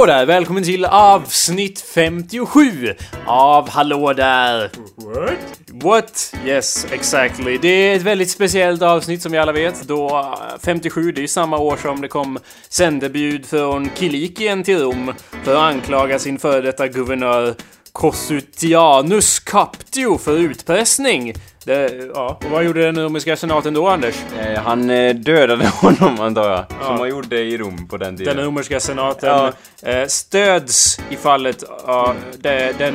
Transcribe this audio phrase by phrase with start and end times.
[0.00, 0.26] Hallå där!
[0.26, 2.94] Välkommen till avsnitt 57
[3.26, 4.70] av Hallå där!
[4.96, 5.38] What?
[5.82, 6.34] What?
[6.46, 7.58] Yes, exactly.
[7.58, 11.22] Det är ett väldigt speciellt avsnitt som vi alla vet då eh, 57, det är
[11.22, 15.12] ju samma år som det kom sändebud från Kilikien till Rom
[15.44, 17.54] för att anklaga sin före detta guvernör
[17.92, 21.34] Cossutianus Captio för utpressning.
[21.64, 24.14] Det, ja, och vad gjorde den romerska senaten då, Anders?
[24.40, 26.64] Eh, han eh, dödade honom antar jag.
[26.86, 28.36] Som man gjorde i Rom på den tiden.
[28.36, 29.52] Den romerska senaten Ja.
[29.90, 32.14] eh, stöds i fallet av...
[32.38, 32.94] de- den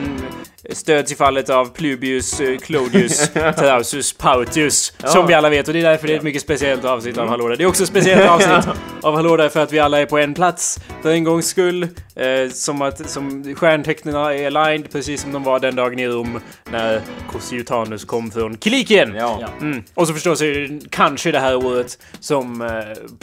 [0.69, 4.93] stöds i fallet av Plubius eh, Clodius Trausus Pautius.
[5.05, 7.27] Som vi alla vet och det är därför det är ett mycket speciellt avsnitt av
[7.27, 7.55] Hallå där.
[7.55, 10.17] Det är också ett speciellt avsnitt av Hallå där för att vi alla är på
[10.17, 11.87] en plats för en gångs skull.
[12.15, 16.39] Eh, som att som stjärntecknena är aligned precis som de var den dagen i Rom
[16.71, 19.15] när Cossiutanus kom från Kilikien.
[19.15, 19.39] Ja.
[19.61, 19.83] Mm.
[19.93, 22.69] Och så förstås är det kanske det här året som eh,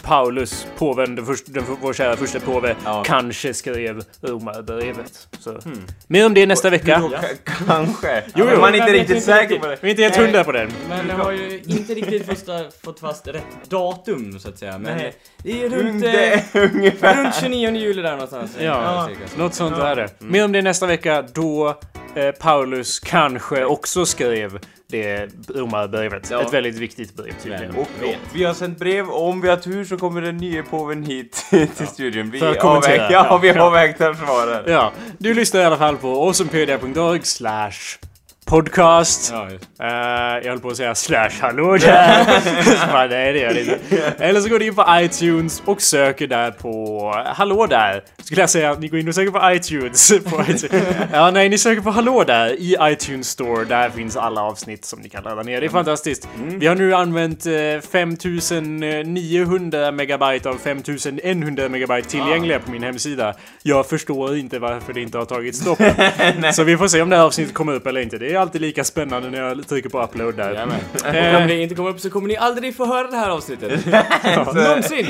[0.03, 3.03] Paulus, påven, den först, den, vår kära första påve, Ja.
[3.07, 5.29] kanske skrev Romarbrevet.
[5.39, 5.59] Så.
[6.07, 7.03] Mer om det nästa vecka.
[7.67, 8.23] Kanske.
[8.35, 8.61] Jo, jo.
[8.61, 9.61] Man är inte riktigt säker riktigt.
[9.61, 9.79] på det.
[9.81, 10.71] Vi är inte helt hundra på den.
[10.89, 14.79] Men jag har ju inte riktigt fått, fått fast rätt datum så att säga.
[14.79, 15.15] Men Nej.
[15.43, 17.25] det är runt, Det eh, är ungefär.
[17.25, 18.57] runt 29 juli där någonstans.
[18.61, 19.43] Ja, cirka.
[19.43, 20.09] något sånt är det.
[20.19, 21.79] Mer om det nästa vecka då
[22.41, 24.59] Paulus kanske också skrev
[24.91, 26.31] det Romarbrevet.
[26.31, 26.43] Ja.
[26.43, 27.71] Ett väldigt viktigt brev tydligen.
[27.75, 30.63] Och, och vi har sänt brev och om vi har tur så kommer den nye
[30.63, 32.31] påven hit till studion.
[32.31, 33.09] Vi För att kommentera.
[33.09, 33.63] avväg- Ja, vi Ja.
[33.63, 34.65] avvägtar svaret.
[34.67, 37.71] Ja, du lyssnar i alla fall på awesomepedia.org slash
[38.53, 39.33] podcast.
[39.33, 39.49] Ja.
[39.87, 42.27] Eh, jag höll på att säga slash hallå där.
[43.09, 43.79] Nej, det gör det inte.
[44.19, 48.03] Eller så går ni in på iTunes och söker där på hallå där.
[48.23, 50.09] Skulle jag säga att ni går in och söker på iTunes.
[50.25, 50.67] På iTunes.
[51.13, 53.65] Ja, nej, ni söker på hallå där i iTunes Store.
[53.65, 55.61] Där finns alla avsnitt som ni kan ladda ner.
[55.61, 56.29] Det är fantastiskt.
[56.37, 57.53] Vi har nu använt eh,
[57.93, 63.35] 5900 megabyte av 5100 megabyte tillgängliga på min hemsida.
[63.63, 65.83] Jag förstår inte varför det inte har tagit stopp.
[66.53, 68.19] Så vi får se om det här avsnittet kommer upp eller inte.
[68.19, 70.49] Det är alltid lika spännande när jag trycker på upload där.
[70.53, 70.77] Jajamän.
[70.95, 73.31] Och Eh, om det inte kommer upp så kommer ni aldrig få höra det här
[73.31, 73.87] avsnittet.
[74.55, 75.07] Någonsin!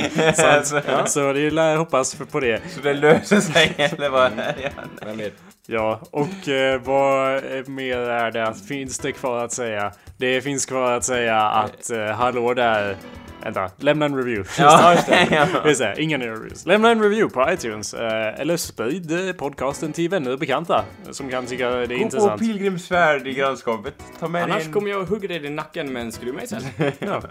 [0.65, 2.61] Så, Så det lär jag hoppas för- på det.
[2.75, 4.33] så det löser sig eller vad?
[4.63, 4.69] Ja.
[5.05, 5.33] Vem vet?
[5.67, 8.55] Ja, och eh, vad mer är det?
[8.69, 9.93] Finns det kvar att säga?
[10.17, 12.97] Det finns kvar att säga att eh, hallå där.
[13.45, 14.51] Vänta, lämna en review.
[14.59, 15.49] Ja, just det.
[15.65, 16.67] Just det, inga nya reviews.
[16.67, 17.95] Lämna en review på iTunes.
[17.95, 21.95] Eh, eller sprid eh, podcasten till vänner och bekanta som kan tycka det är Gå
[21.95, 22.41] på intressant.
[22.41, 23.95] pilgrimsfärd i grannskapet.
[24.21, 24.73] Ta med Annars en...
[24.73, 26.63] kommer jag och hugger dig i nacken med en skruvmejsel.
[26.99, 27.23] Ja,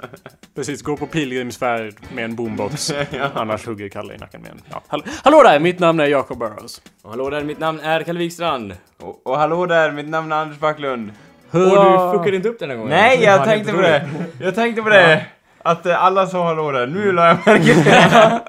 [0.55, 0.81] precis.
[0.81, 2.93] Gå på pilgrimsfärd med en boombox.
[3.33, 4.61] Annars hugger Kalle i nacken med en.
[4.69, 4.81] Ja.
[4.87, 5.59] Hallå, hallå där!
[5.59, 6.81] Mitt namn är Jacob Burrows.
[7.01, 8.75] Och hallå där, mitt namn är Kalle Wikstrand.
[8.99, 11.11] Och, och hallå där, mitt namn är Anders Backlund.
[11.51, 12.89] Och du fuckade inte upp den här gången.
[12.91, 14.09] Nej, jag tänkte på det.
[14.39, 15.25] Jag tänkte på det.
[15.63, 16.87] Att eh, alla sa hallå där.
[16.87, 18.41] Nu la jag märke till det.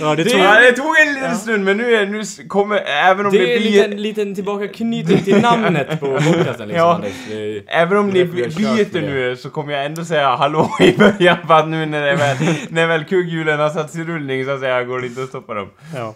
[0.00, 2.76] Ja, det Det- tror Ja, det tog en liten stund, men nu, är, nu kommer,
[2.86, 3.98] även om det, Det är en blir...
[3.98, 6.94] liten, tillbakaknytning till namnet på podcasten liksom Ja.
[6.94, 7.12] Anders.
[7.28, 10.70] Det är- Även om Det är ni byter nu så kommer jag ändå säga hallå
[10.80, 12.36] i början för att nu när, det väl,
[12.68, 15.54] när väl kugghjulen har satts i rullning så att säga går det inte att stoppa
[15.54, 15.68] dem.
[15.94, 16.14] Ja.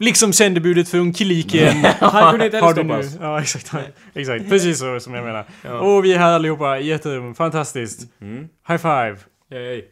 [0.00, 1.74] Liksom sändebudet från Kilikien.
[2.00, 3.16] Han kunde inte heller stoppas.
[3.20, 3.72] Ja, exakt.
[4.14, 4.48] Exakt.
[4.50, 5.44] Precis så som jag menar.
[5.62, 5.78] Ja.
[5.78, 7.34] Och vi är här allihopa i ett rum.
[7.34, 8.00] Fantastiskt.
[8.22, 8.48] Mm.
[8.68, 9.16] High five.
[9.50, 9.84] Yay.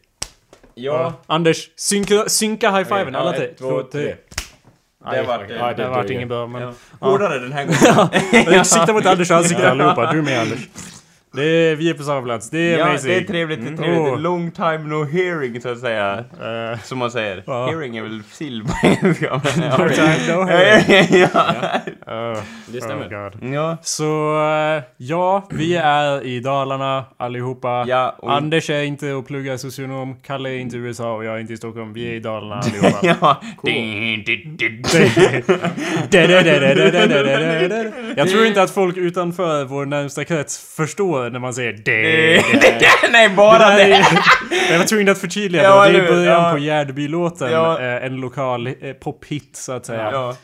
[0.75, 3.15] Ja, Anders, synka, synka high fiven.
[3.15, 3.47] Alla tre.
[3.47, 4.15] två, tre.
[5.11, 5.53] det vart det.
[5.55, 6.11] Ja, det det duger.
[6.11, 6.61] ingen bra, men...
[6.61, 6.73] Ja.
[6.99, 8.09] Hårdare den här gången.
[8.53, 8.63] Ja.
[8.63, 10.11] Sikta mot Anders ansikte allihopa.
[10.11, 10.59] Du med Anders.
[11.37, 12.49] Det är, vi är på samma plats.
[12.49, 13.11] Det är Ja, amazing.
[13.11, 13.77] det är trevligt, det är Mm.
[13.77, 14.01] trevligt.
[14.13, 14.19] Åh.
[14.19, 16.23] Long time no hearing så att säga.
[16.73, 17.43] Eh, Som man säger.
[17.47, 17.65] Ja.
[17.67, 19.25] Hearing är väl sill på engelska.
[19.25, 19.41] ja.
[19.57, 21.27] no time, no hurry.
[21.33, 21.53] ja.
[22.33, 23.05] Uh, Det stämmer.
[23.05, 23.09] Oh
[23.41, 23.53] God.
[23.53, 23.77] ja.
[23.81, 24.37] Så
[24.77, 27.85] eh, ja, vi är i Dalarna allihopa.
[27.87, 30.15] Ja, och- Anders är inte och pluggar socionom.
[30.25, 31.93] Kalle är inte i USA och jag är inte i Stockholm.
[31.93, 32.97] Vi är i Dalarna allihopa.
[33.01, 33.41] Ja.
[38.15, 42.01] Jag tror inte att folk utanför vår närmsta krets förstår på när man säger det.
[42.01, 43.83] det, det, det nej, bara det.
[43.83, 44.05] Är,
[44.71, 45.91] jag var tvungen att förtydliga ja, det.
[45.91, 46.51] Det är början ja.
[46.51, 47.51] på Gärdbylåten.
[47.51, 47.79] Ja.
[47.79, 50.09] En lokal pophit så att säga.
[50.11, 50.35] Ja.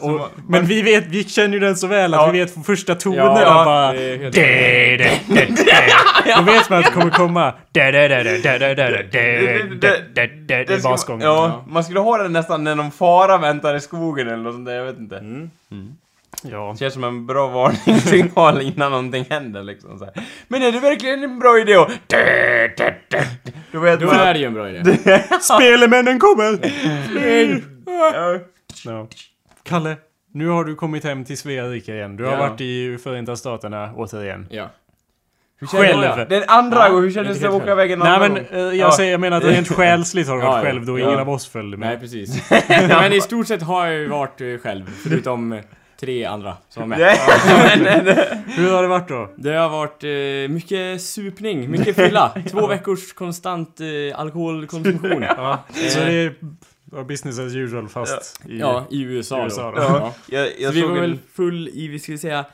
[0.00, 2.30] Och, man, man, men vi, vet, vi känner ju den så väl att ja.
[2.30, 3.92] vi vet från första tonen ja, ja, bara...
[3.92, 6.34] Det, det, det, det, det.
[6.36, 7.52] Då vet man att det kommer komma...
[10.78, 11.26] I basgången.
[11.26, 14.66] Ja, man skulle ha den nästan när någon fara väntar i skogen eller något sånt
[14.66, 15.16] där, jag vet inte.
[15.16, 15.50] Mm.
[15.70, 15.96] Mm.
[16.42, 16.76] Ja.
[16.76, 20.14] Känns som en bra varningssignal innan någonting händer liksom så här.
[20.48, 21.90] Men är det verkligen en bra idé att...
[23.72, 24.14] Då vet Då man...
[24.16, 24.98] är det ju en bra idé.
[25.40, 26.58] Spelemännen kommer!
[28.14, 28.38] Ja.
[28.84, 29.08] Ja.
[29.62, 29.96] Kalle,
[30.34, 32.16] nu har du kommit hem till Sverige igen.
[32.16, 32.38] Du har Ja.
[32.38, 34.46] varit i Förenta Staterna återigen.
[34.50, 34.70] Ja.
[35.60, 36.00] Själv.
[36.16, 36.26] det?
[36.28, 38.46] Den andra Ja, gången, hur kändes det att åka iväg en Nej annan men gång?
[38.52, 38.92] eh, jag Ja.
[38.96, 41.06] säger, jag menar att rent själsligt har du varit själv då Ja.
[41.08, 41.88] ingen av oss följde med.
[41.88, 42.50] Nej, precis.
[42.68, 45.60] Men i stort sett har jag ju varit eh, själv, förutom
[46.00, 46.98] tre andra som var med.
[48.46, 49.30] Hur har det varit då?
[49.36, 52.32] Det har varit eh, mycket supning, mycket fylla.
[52.50, 55.22] Två veckors konstant eh, alkoholkonsumtion.
[55.28, 56.34] Ja, så det är
[56.92, 58.58] ja, business as usual fast i...
[58.58, 59.76] Ja, i USA, USA då.
[59.76, 59.82] då.
[59.82, 60.14] Ja.
[60.26, 61.20] Jag, Så jag vi såg var väl en...
[61.34, 62.44] full i, vi skulle säga,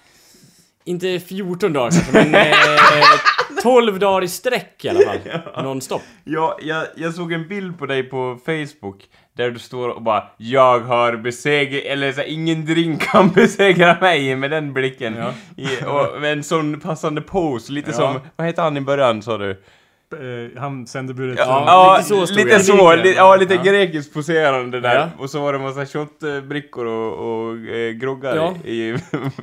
[0.84, 5.64] inte 14 dagar kanske, men eh, 12 dagar i sträck i alla fall.
[5.64, 6.02] Nonstop.
[6.24, 9.04] Ja, jag, jag såg en bild på dig på Facebook
[9.36, 13.96] där du står och bara Jag har besegrat, eller så här, ingen drink kan besegra
[14.00, 15.16] mig med den blicken.
[15.16, 15.32] Ja.
[15.56, 17.96] I, och med en sån passande pose, lite Ja.
[17.96, 19.50] som, vad heter han i början sa du?
[20.12, 23.62] Eh, han sände budet Ja, till- lite så lite så, li, ja lite Ja.
[23.62, 24.94] grekiskt poserande där.
[24.94, 25.08] Ja.
[25.18, 27.12] Och så var det massa shotbrickor och,
[27.48, 28.54] och eh, groggar Ja.
[28.70, 28.96] i...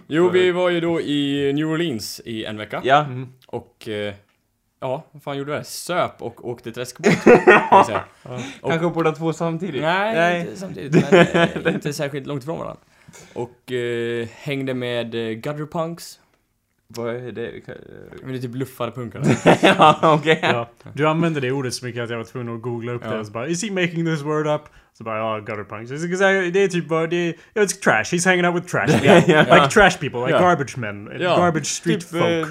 [0.08, 2.82] Jo, vi var ju då i New Orleans i en vecka.
[2.84, 3.06] ja.
[3.48, 3.88] Och...
[3.88, 4.14] Eh,
[4.82, 5.64] ja, vad fan gjorde vi?
[5.64, 7.14] Söp och åkte träskbåt.
[7.86, 8.04] säga.
[8.62, 9.82] Och- Kanske båda två samtidigt?
[9.82, 11.20] Nej, inte samtidigt, men
[11.68, 12.82] eh, inte särskilt långt ifrån varandra.
[13.34, 16.18] Och eh, hängde med eh, Gutter Punks.
[16.88, 17.52] Vad är det?
[18.24, 19.24] Men det är typ luffade punkare.
[19.62, 20.40] ja, okej.
[20.42, 20.70] Ja.
[20.94, 23.12] Du använde det ordet så mycket att jag var tvungen att googla upp Ja.
[23.12, 24.62] det och så bara Is he making this word up?
[24.94, 25.90] Så bara ja, gutter punks.
[25.92, 28.04] Så så här, Det är typ bara, det är, ja, it's trash.
[28.04, 29.00] He's hanging out with trash.
[29.04, 29.42] Ja, ja.
[29.56, 30.40] Like trash people, like Ja.
[30.42, 31.10] garbage men.
[31.20, 31.38] Ja.
[31.38, 32.24] Garbage street Typ, folk.
[32.24, 32.48] eh,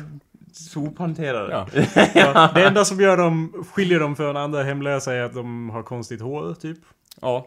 [0.69, 1.67] Sophanterare.
[1.95, 2.11] Ja.
[2.15, 5.83] Ja, det enda som gör dem, skiljer dem från andra hemlösa är att de har
[5.83, 6.79] konstigt hår, typ.
[7.21, 7.47] Ja.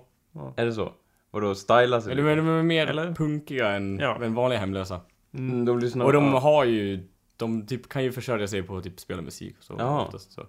[0.55, 0.91] Är det så?
[1.31, 3.11] Och då styla sig Eller de är mer Eller?
[3.13, 4.23] punkiga än, Ja.
[4.23, 5.01] än vanliga hemlösa.
[5.33, 6.39] Mm, de lyssnar Och de ja.
[6.39, 7.07] har ju...
[7.37, 9.75] De typ kan ju försörja sig på att typ spela musik och så.
[9.79, 10.01] Ja.
[10.05, 10.41] oftast, så.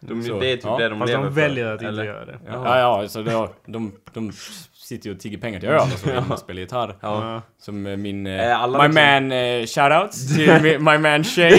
[0.00, 0.78] de, så, det är typ ja.
[0.78, 1.40] det de Fast lever de för.
[1.40, 2.04] väljer att inte eller?
[2.04, 2.38] göra det.
[2.46, 4.32] Ja, ja, så det, de, de
[4.82, 6.96] sitter ju och tigger pengar till öl och så vill spela gitarr.
[7.00, 7.32] Ja.
[7.32, 7.42] Ja.
[7.62, 8.26] Som eh, min...
[8.26, 11.58] Eh, alla my liksom- man, eh, shoutouts till my man Shane.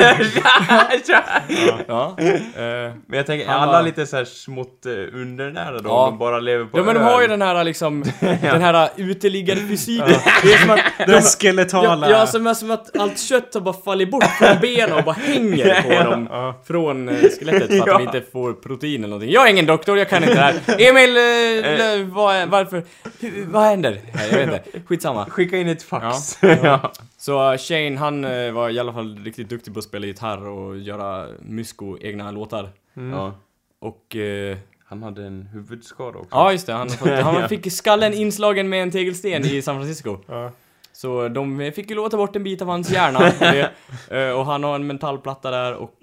[1.86, 2.16] ja.
[2.18, 5.88] Eh, Men jag tänker, är alla var- lite så här smått eh, undernärda då?
[5.88, 6.06] Ja.
[6.10, 10.06] De bara lever på ja men de har ju den här liksom, den här uteliggarfysiken.
[10.42, 10.80] Det är som att...
[11.06, 12.10] Den skeletala...
[12.10, 15.12] Ja, ja som, som att allt kött har bara fallit bort från benen och bara
[15.26, 16.54] hänger på dem Ja.
[16.66, 17.98] från eh, skelettet för att Ja.
[17.98, 19.30] de inte får protein eller någonting.
[19.32, 20.54] Jag är ingen doktor, jag kan inte det här.
[20.88, 22.84] Emil, eh, vad, är- varför?
[23.20, 24.00] Hur, vad händer?
[24.14, 24.80] Nej, jag vet inte.
[24.86, 25.24] Skitsamma.
[25.26, 26.38] Skicka in ett fax.
[26.62, 26.92] Ja.
[27.18, 30.48] Så eh, Shane, han eh, var i alla fall riktigt duktig på att spela gitarr
[30.48, 32.68] och göra mysko, egna låtar.
[33.12, 33.34] ja.
[33.80, 34.16] Och...
[34.16, 36.28] Eh, Han hade en huvudskada också.
[36.30, 36.72] ja, just det.
[36.72, 40.18] Han, fått, han fick skallen inslagen med en tegelsten i San Francisco.
[40.26, 40.50] Ja.
[40.92, 43.18] Så de fick ju låta bort en bit av hans hjärna.
[43.18, 43.70] Och, det,
[44.28, 45.94] eh, och han har en mentalplatta där och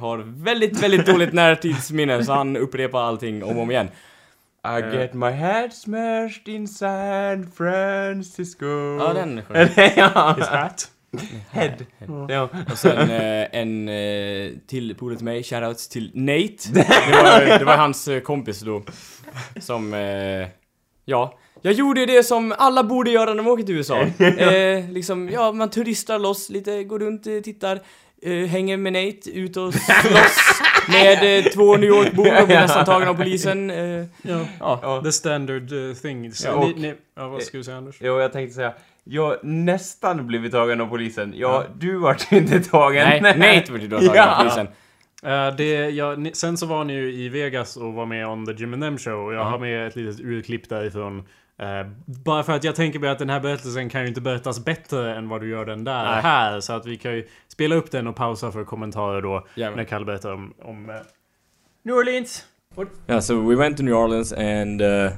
[0.00, 3.88] har väldigt, väldigt dåligt närtidsminne så han upprepar allting om och om igen.
[4.62, 8.98] I get my head smashed in San Francisco.
[8.98, 10.34] Ja, den sjöng ja.
[10.38, 10.90] His hat.
[11.50, 11.86] Head.
[12.28, 12.48] Ja.
[12.70, 16.56] Och sen eh, en eh, till polare till mig, shoutouts till Nate.
[16.72, 18.82] Det var, det var hans eh, kompis då.
[19.60, 20.48] Som, eh,
[21.04, 21.38] ja.
[21.62, 24.00] Jag gjorde det som alla borde göra när de åker till USA.
[24.18, 27.80] Eh, liksom, ja, man turistar loss lite, går runt, eh, tittar.
[28.22, 30.38] Eh, hänger med Nate, ut och slåss
[30.90, 33.70] med eh, två New York-bor och blir nästan tagen av polisen.
[33.70, 34.46] Eh, Ja.
[34.60, 35.00] ja.
[35.04, 36.32] The standard uh, thing.
[36.32, 37.96] Så Ja, och- ni, ni, ja, vad ska du säga Anders?
[38.00, 38.72] Jo, jag tänkte säga,
[39.04, 41.32] jag har nästan blivit tagen av polisen.
[41.36, 43.22] Ja, du vart inte tagen.
[43.22, 44.34] Nej, Nate blev ju då tagen Ja.
[44.36, 44.66] av polisen.
[45.22, 48.46] Eh, det, ja, ni, sen så var ni ju i Vegas och var med on
[48.46, 49.26] the Jim and Them show.
[49.26, 49.44] Och jag Ja.
[49.44, 51.18] har med ett litet urklipp därifrån.
[51.62, 51.86] Eh,
[52.24, 55.14] bara för att jag tänker mig att den här berättelsen kan ju inte berättas bättre
[55.16, 56.22] än vad du gör den där Nej.
[56.22, 56.60] här.
[56.60, 57.28] Så att vi kan ju
[57.60, 59.46] spela upp den och pausa för kommentarer då.
[59.54, 59.76] Jajamän.
[59.76, 60.96] När Kalle berättar om, om eh,
[61.82, 62.44] New Orleans.
[63.06, 65.10] Yeah, so we went to New Orleans and uh,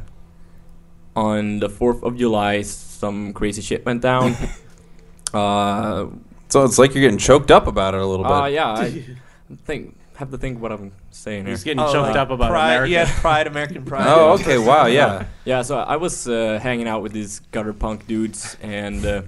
[1.14, 4.32] on the 4th of July some crazy shit went down.
[5.34, 6.06] uh,
[6.48, 8.54] So it's like you're getting choked up about it a little uh bit.
[8.54, 9.04] yeah, I
[9.66, 11.54] think have to think what I'm saying here.
[11.54, 12.90] He's getting Oh, choked like up about pride, America.
[12.92, 14.06] Yeah, pride, American pride.
[14.08, 14.58] oh, okay.
[14.58, 14.86] Wow.
[14.86, 15.24] Yeah.
[15.44, 19.22] Yeah, so I was uh, hanging out with these gutter punk dudes and uh,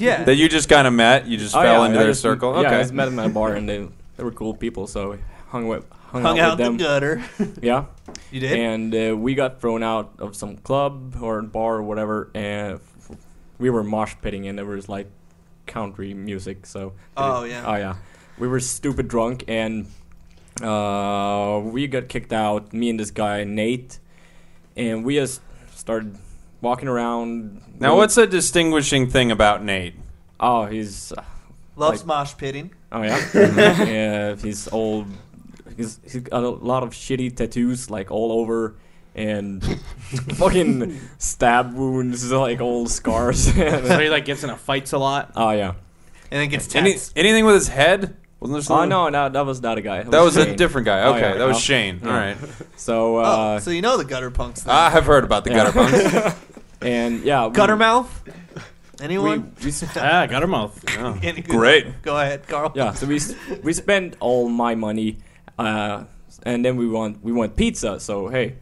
[0.00, 0.24] Yeah.
[0.24, 1.26] That you just kind of met.
[1.26, 2.52] You just oh, fell yeah, into I their just- circle.
[2.54, 2.82] Yeah, I Okay.
[2.82, 5.68] just met them at a bar and they they were cool people, so we hung
[5.68, 6.76] with hung, Hung out, out with the them.
[6.76, 7.22] gutter.
[7.62, 7.84] Yeah.
[8.30, 8.58] You did?
[8.58, 13.16] and uh, we got thrown out of some club or bar or whatever, and f-
[13.58, 15.08] we were mosh pitting, and there was like
[15.66, 16.66] country music.
[16.66, 17.64] So Oh, yeah.
[17.66, 17.96] oh yeah,
[18.38, 19.86] we were stupid drunk, and
[20.62, 22.72] uh, we got kicked out.
[22.72, 23.98] Me and this guy Nate,
[24.76, 25.40] and we just
[25.74, 26.16] started
[26.60, 27.62] walking around.
[27.80, 29.94] Now, what's a distinguishing thing about Nate?
[30.40, 31.22] Oh, he's uh,
[31.76, 32.70] Loves like- mosh pitting.
[32.92, 33.18] oh yeah,
[33.84, 34.36] yeah.
[34.36, 35.06] He's old.
[35.76, 38.74] He's he's got a lot of shitty tattoos like all over.
[39.14, 39.64] And
[40.36, 43.52] fucking stab wounds, like old scars.
[43.52, 45.32] So he like gets in a fights a lot.
[45.34, 45.70] Oh yeah.
[46.30, 47.12] And then gets Any, tense.
[47.16, 48.16] anything with his head?
[48.40, 48.88] Wasn't there Oh, someone?
[48.88, 50.02] no, no, that was not a guy.
[50.04, 50.56] That was a Shane.
[50.56, 51.02] different guy.
[51.02, 51.60] Oh, Okay, yeah, that was yeah.
[51.76, 52.00] Shane.
[52.02, 52.08] Yeah.
[52.08, 52.36] All right.
[52.76, 54.74] So, uh, oh, so you know the gutter punks then.
[54.74, 55.92] I have heard about the gutter punks.
[55.94, 56.30] oh, so you know the gutter punks then.
[56.30, 56.30] I have heard about the Yeah.
[56.30, 56.40] gutter punks.
[56.82, 58.08] and yeah, we- Guttermouth?
[58.98, 59.54] We, Anyone?
[59.62, 60.82] we sp- Ah, Guttermouth.
[60.90, 61.16] Yeah.
[61.22, 62.02] Any good- Great.
[62.02, 62.72] Go ahead, Carl.
[62.74, 65.18] yeah, so we s- we spent all my money,
[65.56, 66.02] uh,
[66.42, 68.00] and then we want we want pizza.
[68.00, 68.56] So hey,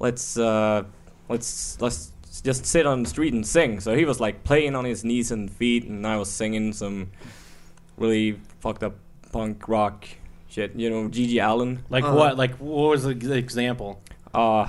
[0.00, 0.82] let's uh,
[1.28, 2.10] let's let's
[2.42, 3.78] just sit on the street and sing.
[3.78, 7.10] So he was like playing on his knees and feet, and I was singing some
[7.96, 8.94] really fucked up
[9.36, 10.06] punk rock
[10.48, 10.74] shit.
[10.76, 11.84] You know, Gigi Allen.
[11.90, 12.16] Like Uh-huh.
[12.16, 12.36] what?
[12.36, 14.00] Like what was the the example?
[14.34, 14.66] Uh,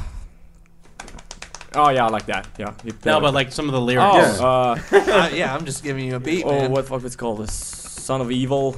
[1.75, 2.47] oh yeah, I like that.
[2.57, 2.73] Yeah.
[2.83, 3.33] he played No, like but that.
[3.35, 4.39] like some of the lyrics.
[4.39, 6.71] Oh, uh, Uh, yeah, I'm just giving you a beat, oh, man.
[6.71, 7.39] what fuck it's called?
[7.39, 8.75] The Son of Evil.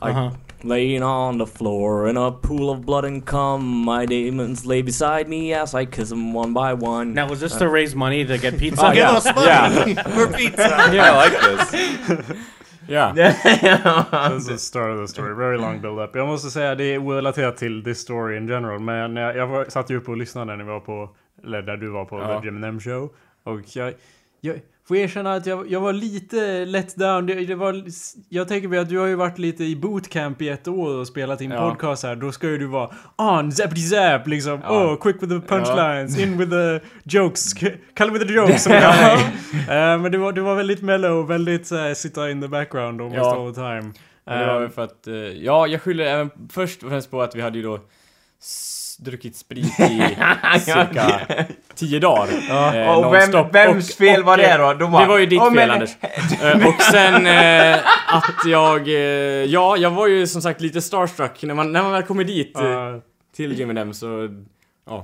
[0.00, 0.30] Like, Uh-huh.
[0.64, 5.28] Laying on the floor in a pool of blood and cum, my demons lay beside
[5.28, 7.14] me as I kiss them one by one.
[7.14, 8.82] Now was this to raise money to get pizza?
[8.86, 9.12] Oh, Give yeah.
[9.12, 10.90] us money for pizza.
[10.92, 12.36] yeah, I like this.
[12.88, 13.14] Yeah.
[14.10, 15.34] That's the start of the story.
[15.34, 16.16] Very long build up.
[16.16, 18.80] Jag måste säga det är relaterat till this story in general.
[18.80, 21.10] Men jag, jag satt ju uppe och lyssnade när ni var på,
[21.44, 22.40] eller där du var på Ja.
[22.40, 23.10] The Jim M show.
[23.44, 23.94] Och jag,
[24.40, 27.26] jag får erkänna att jag, jag var lite let down.
[27.26, 27.84] Det, det var,
[28.28, 31.06] jag tänker mig att du har ju varit lite i bootcamp i ett år och
[31.06, 31.70] spelat in Ja.
[31.70, 32.16] podcast här.
[32.16, 34.60] Då ska ju du vara on, zappity zap liksom.
[34.64, 34.84] Ja.
[34.84, 36.80] Oh, quick with the punchlines, in with the
[37.18, 37.54] jokes,
[37.98, 39.74] come with the jokes som jag det.
[39.74, 43.16] Eh, Men du var, du var väldigt mellow, väldigt såhär sitta in the background almost
[43.16, 43.36] Ja.
[43.46, 43.92] all the time.
[44.24, 47.10] Men det var Eh, väl för att, eh, ja, jag skyller även först och främst
[47.10, 47.80] på att vi hade ju då
[48.98, 50.16] druckit sprit i
[50.60, 51.20] cirka
[51.74, 52.28] tio dagar.
[52.76, 54.74] eh, Och vem, vems fel och, var det eh, då?
[54.74, 55.90] De bara, Det var ju ditt "Åh, fel men- Anders.
[56.42, 57.78] Eh, och sen eh,
[58.08, 58.94] att jag, eh,
[59.44, 62.56] ja, jag var ju som sagt lite starstruck när man, när man väl kommer dit
[62.56, 62.96] eh, eh,
[63.36, 64.28] till Jim M så,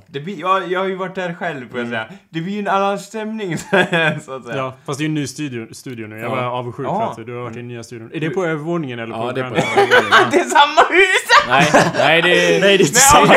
[0.06, 2.04] Det blir, jag, jag har ju varit där själv får jag säga.
[2.30, 3.76] Det blir ju en annan stämning så
[4.32, 4.56] att säga.
[4.56, 6.16] Ja, fast det är ju en ny studio, studio nu.
[6.18, 6.34] Jag Ja.
[6.34, 7.12] var avundsjuk Ja.
[7.14, 8.10] för att du har varit i den nya studion.
[8.14, 10.30] Är det på övervåningen eller på ja det är på gröna?
[10.30, 11.24] Det är samma hus!
[11.48, 13.30] Nej, nej det är, Nej, det är inte sant!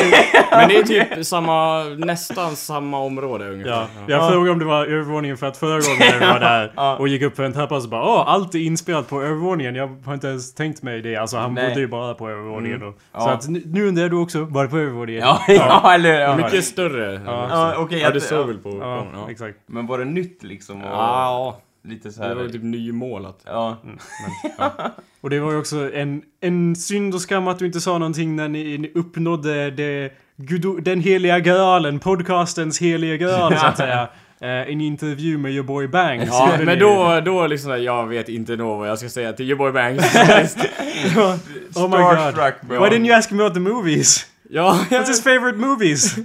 [0.51, 3.72] men det är typ samma, nästan samma område ungefär.
[3.72, 6.96] Ja, jag frågade om det var övervåningen för att förra gången vi var där Ja.
[6.98, 9.75] och gick upp för en trappa så bara Åh, allt är inspelat på övervåningen.
[9.75, 11.16] Jag har inte ens tänkt mig det.
[11.16, 11.68] Alltså han Nej.
[11.70, 12.92] bodde ju bara på övervåningen då.
[12.92, 13.30] Så Ja.
[13.30, 15.22] att nu, undrar du också, var det på övervåningen?
[15.22, 16.37] Ja, ja, eller ja.
[16.38, 17.22] Mycket större.
[17.25, 17.48] Ja.
[17.50, 18.00] Ja, okej.
[18.00, 19.08] Ja, du såg väl på Ja?
[19.13, 19.32] Ja.
[19.32, 19.58] exakt.
[19.65, 20.82] Men var det nytt liksom?
[20.82, 22.36] Och Ja, Lite så det här.
[22.36, 23.39] var typ nymålat.
[23.46, 23.77] Ja.
[25.22, 28.36] Och det var ju också en, en synd och skam att du inte sa någonting
[28.36, 34.08] när ni, ni uppnådde det, gudo, den heliga graalen, podcastens heliga graal så att säga.
[34.41, 36.27] Eh, en intervju med your boy Banks.
[36.27, 36.75] Ja, men ni.
[36.75, 39.72] då, då liksom där, jag vet inte nog vad jag ska säga till your boy
[39.72, 40.15] Banks.
[41.75, 42.36] Oh my god.
[42.70, 44.25] Why didn't you ask me about the movies?
[44.50, 46.18] Ja, What's his favorite movies?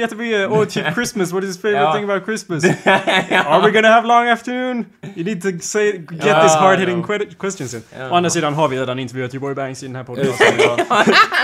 [0.00, 0.48] Jättebra.
[0.48, 1.32] Oh, typ Christmas.
[1.32, 1.92] What is his favorite Ja.
[1.92, 2.64] thing about Christmas?
[3.46, 4.86] Are we gonna have long afternoon?
[5.16, 7.06] You need to say, get Ja, this hard hitting ja.
[7.18, 7.82] que- questions in.
[7.98, 8.10] Ja.
[8.10, 10.46] Å andra sidan har vi redan intervjuat boy Banks i den här podcasten.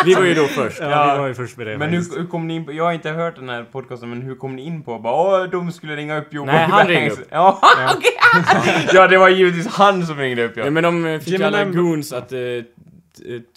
[0.05, 0.81] vi var ju då först.
[0.81, 1.13] ja, Ja.
[1.15, 1.79] vi var ju först med det.
[1.79, 4.23] Men hur, hur kom ni in på, jag har inte hört den här podcasten, men
[4.23, 6.87] hur kom ni in på bara åh, de skulle ringa upp Joe Nej, Banks." han
[6.89, 7.27] ringde upp.
[7.31, 7.61] Ja,
[8.93, 10.65] ja, det var givetvis han som ringde upp ja.
[10.65, 12.39] Ja, men de fick Jimmy alla goons att eh,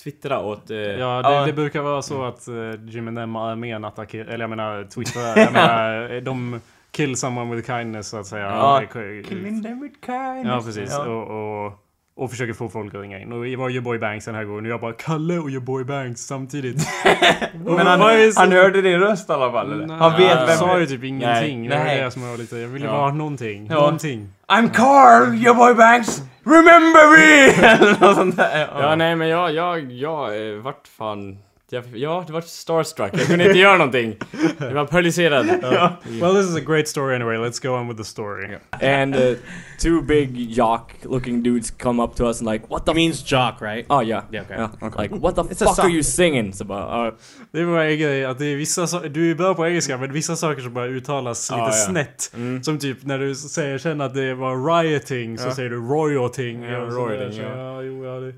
[0.03, 0.69] twittra åt...
[0.71, 1.45] eh, Ja, det, Ja.
[1.45, 5.53] det brukar vara så att uh, Jim and armén attackerar, eller jag menar Twitter, jag
[5.53, 6.59] menar de
[6.91, 8.45] kill someone with kindness så att säga.
[8.45, 8.81] Ja.
[9.27, 10.45] Killing them with kindness.
[10.45, 10.91] ja precis.
[10.91, 11.05] Ja.
[11.05, 11.73] Och, och,
[12.15, 13.31] och försöker få folk att ringa in.
[13.31, 15.61] Och det var ju boy Banks den här gången och jag bara Kalle och your
[15.61, 16.87] boy Banks samtidigt.
[17.65, 18.01] Men han,
[18.35, 19.85] han hörde din röst i alla fall eller?
[19.85, 20.87] Nej, Han vet jag vem sa ju är.
[20.87, 21.69] typ ingenting.
[21.69, 22.01] Det var Nej.
[22.03, 22.91] det som var lite, jag ville Ja.
[22.91, 23.67] bara ha någonting.
[23.69, 23.75] Ja.
[23.75, 24.29] Någonting.
[24.49, 27.49] I'm Carl, your boy Banks, remember me!
[27.67, 28.69] Eller något sånt där.
[28.79, 31.37] Ja, nej men jag, jag, jag eh, vart fan...
[31.69, 33.09] Jag, ja, det var starstruck.
[33.13, 34.15] Jag kunde inte göra någonting.
[34.59, 35.45] Jag var paralyserad.
[36.21, 38.57] Well this is a great story anyway, let's go on with the story.
[38.81, 39.35] And uh,
[39.79, 43.61] two big jock-looking dudes come up to us and like, what the It means jock,
[43.61, 43.85] right?
[43.89, 44.23] Oh yeah.
[44.31, 44.55] Yeah, okay.
[44.55, 44.69] yeah.
[44.97, 46.53] Like, what the It's fuck are you singing?
[46.53, 47.13] Så bara, uh,
[47.51, 50.13] Det var en grej att det är vissa saker, du är bra på engelska men
[50.13, 51.71] vissa saker som bara uttalas lite Ja, ja.
[51.71, 52.31] snett.
[52.33, 52.63] mm.
[52.63, 56.63] Som typ när du säger sen att det var rioting så säger du royoting.
[56.63, 58.31] Ja, royoting, ja.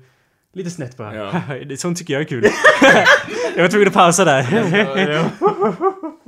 [0.52, 0.58] Ja.
[0.58, 1.14] jo, ja, det, lite snett bara.
[1.14, 1.42] Ja.
[1.66, 2.44] det, sånt tycker jag är kul.
[3.56, 4.42] jag var tvungen att pausa där.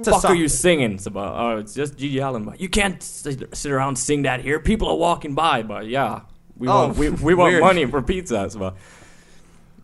[0.03, 0.99] It's fuck are you singing?
[0.99, 2.45] So about, oh, it's just Gigi Allen.
[2.45, 4.59] But you can't sit, sit around and sing that here.
[4.59, 5.63] People are walking by.
[5.63, 6.21] But yeah,
[6.59, 8.51] we Oh, want we, we want money for pizza.
[8.51, 8.77] So about,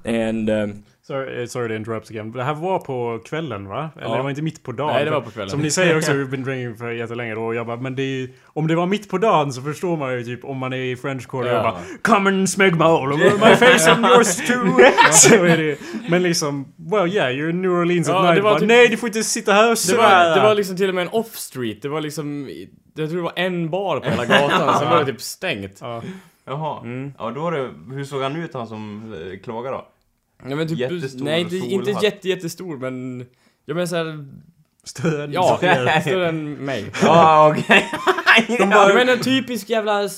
[0.04, 2.32] and um, sorry, eh, sorry to interrupt again.
[2.32, 3.90] Det här var på kvällen va?
[3.96, 4.16] Eller Ja.
[4.16, 4.92] det var inte mitt på dagen?
[4.94, 5.50] nej, det var på kvällen.
[5.50, 7.42] Som ni säger också, we've been drinking för jättelänge då.
[7.44, 10.12] Och jag bara, men det är, om det var mitt på dagen så förstår man
[10.14, 11.62] ju typ om man är i French Quarter och Ja.
[11.62, 14.78] bara Come and smeg my all over my face and yours too.
[15.12, 15.78] så är det.
[16.10, 18.44] Men liksom, well yeah, you're in New Orleans Ja, at det night.
[18.44, 20.34] var Bara, typ- Nej, du får inte sitta här och det var, svära.
[20.34, 21.82] det var liksom till och med en off-street.
[21.82, 22.48] Det var liksom,
[22.94, 24.78] jag tror det var en bar på hela gatan.
[24.78, 25.78] Sen var det typ stängt.
[25.80, 26.02] Ja.
[26.44, 26.80] Jaha.
[26.82, 27.12] Mm.
[27.18, 29.86] Ja, då var det, hur såg han ut han som eh, klagade då?
[30.44, 33.26] Ja, men typ, Jättestor nej, inte, inte jätte, jättestor men...
[33.64, 34.24] Jag menar såhär...
[34.84, 35.56] Större än Ja,
[36.00, 36.84] större än mig.
[37.02, 37.84] Ja, okej.
[38.58, 40.08] De bara, men en typisk jävla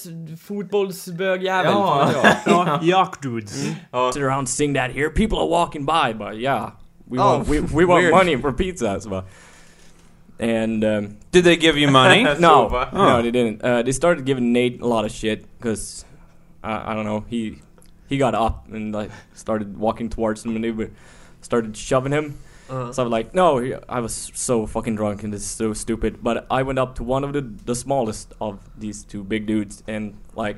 [0.47, 1.73] fotbollsbögjävel.
[1.73, 2.11] Ja.
[2.12, 2.57] fan vet jag.
[2.67, 3.62] Ja, Jackdudes.
[4.15, 6.71] Sit around sing that here, people are walking by, but yeah.
[7.11, 8.15] We Oh, want, we, we want weird.
[8.15, 9.25] money for pizza, bara.
[10.39, 12.23] And um, Did they give you money?
[12.39, 12.91] no, bara.
[12.93, 13.65] no, they didn't.
[13.65, 16.05] Uh, they started giving Nate a lot of shit because
[16.62, 17.25] I, I don't know.
[17.29, 17.59] He
[18.11, 20.90] he got up and like started walking towards him, and they
[21.40, 22.38] started shoving him.
[22.69, 22.93] Uh-huh.
[22.93, 26.23] So I was like, no, I was so fucking drunk and this is so stupid.
[26.23, 29.83] But I went up to one of the the smallest of these two big dudes
[29.88, 30.57] and like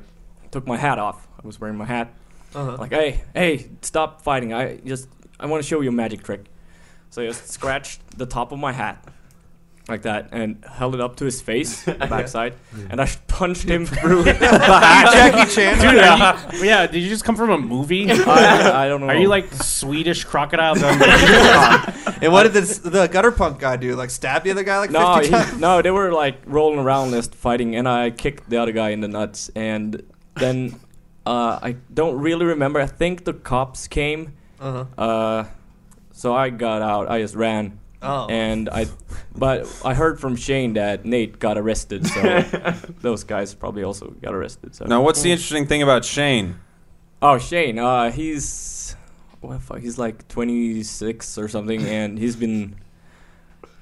[0.50, 1.28] took my hat off.
[1.42, 2.12] I was wearing my hat.
[2.54, 2.76] Uh-huh.
[2.78, 4.52] Like, hey, hey, stop fighting.
[4.52, 6.44] I just I want to show you a magic trick.
[7.10, 9.06] So I just scratched the top of my hat
[9.88, 12.54] like that and held it up to his face, backside,
[12.90, 14.24] and I punched him through.
[14.24, 15.78] Jackie Chan.
[15.80, 18.10] Dude, are you, yeah, did you just come from a movie?
[18.10, 19.08] I, I don't know.
[19.08, 20.76] Are you like Swedish crocodile?
[20.76, 23.96] and what did this, the gutter punk guy do?
[23.96, 25.58] Like stab the other guy like No, 50 he, times?
[25.60, 29.00] no, they were like rolling around just fighting, and I kicked the other guy in
[29.00, 30.02] the nuts, and
[30.36, 30.78] then
[31.26, 32.80] uh, I don't really remember.
[32.80, 34.84] I think the cops came, Uh-huh.
[34.96, 35.44] uh,
[36.12, 37.10] so I got out.
[37.10, 38.26] I just ran, Oh.
[38.28, 38.86] and I,
[39.36, 42.20] but I heard from Shane that Nate got arrested, so
[43.00, 44.74] those guys probably also got arrested.
[44.74, 46.56] So Now, what's the interesting thing about Shane?
[47.20, 48.96] oh Shane, uh, he's
[49.40, 49.80] what the fuck?
[49.80, 52.76] He's like 26 or something, and he's been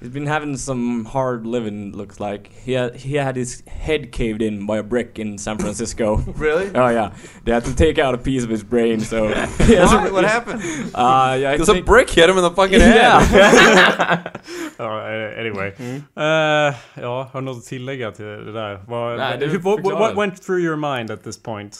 [0.01, 1.95] he's been having some hard living.
[1.95, 5.57] Looks like he had he had his head caved in by a brick in San
[5.57, 6.17] Francisco.
[6.35, 6.71] really?
[6.75, 7.13] oh yeah,
[7.45, 8.99] they had to take out a piece of his brain.
[8.99, 10.09] So Why?
[10.09, 10.61] What happened?
[10.93, 12.95] Uh, yeah, I Because a brick hit him in the fucking head.
[12.95, 14.31] Yeah.
[14.77, 15.73] Ja, eh, anyway.
[16.15, 18.83] Eh, ja, har du något att tillägga till det där?
[18.87, 21.79] Vad, Nej, det hur- what, what went through your mind at this point?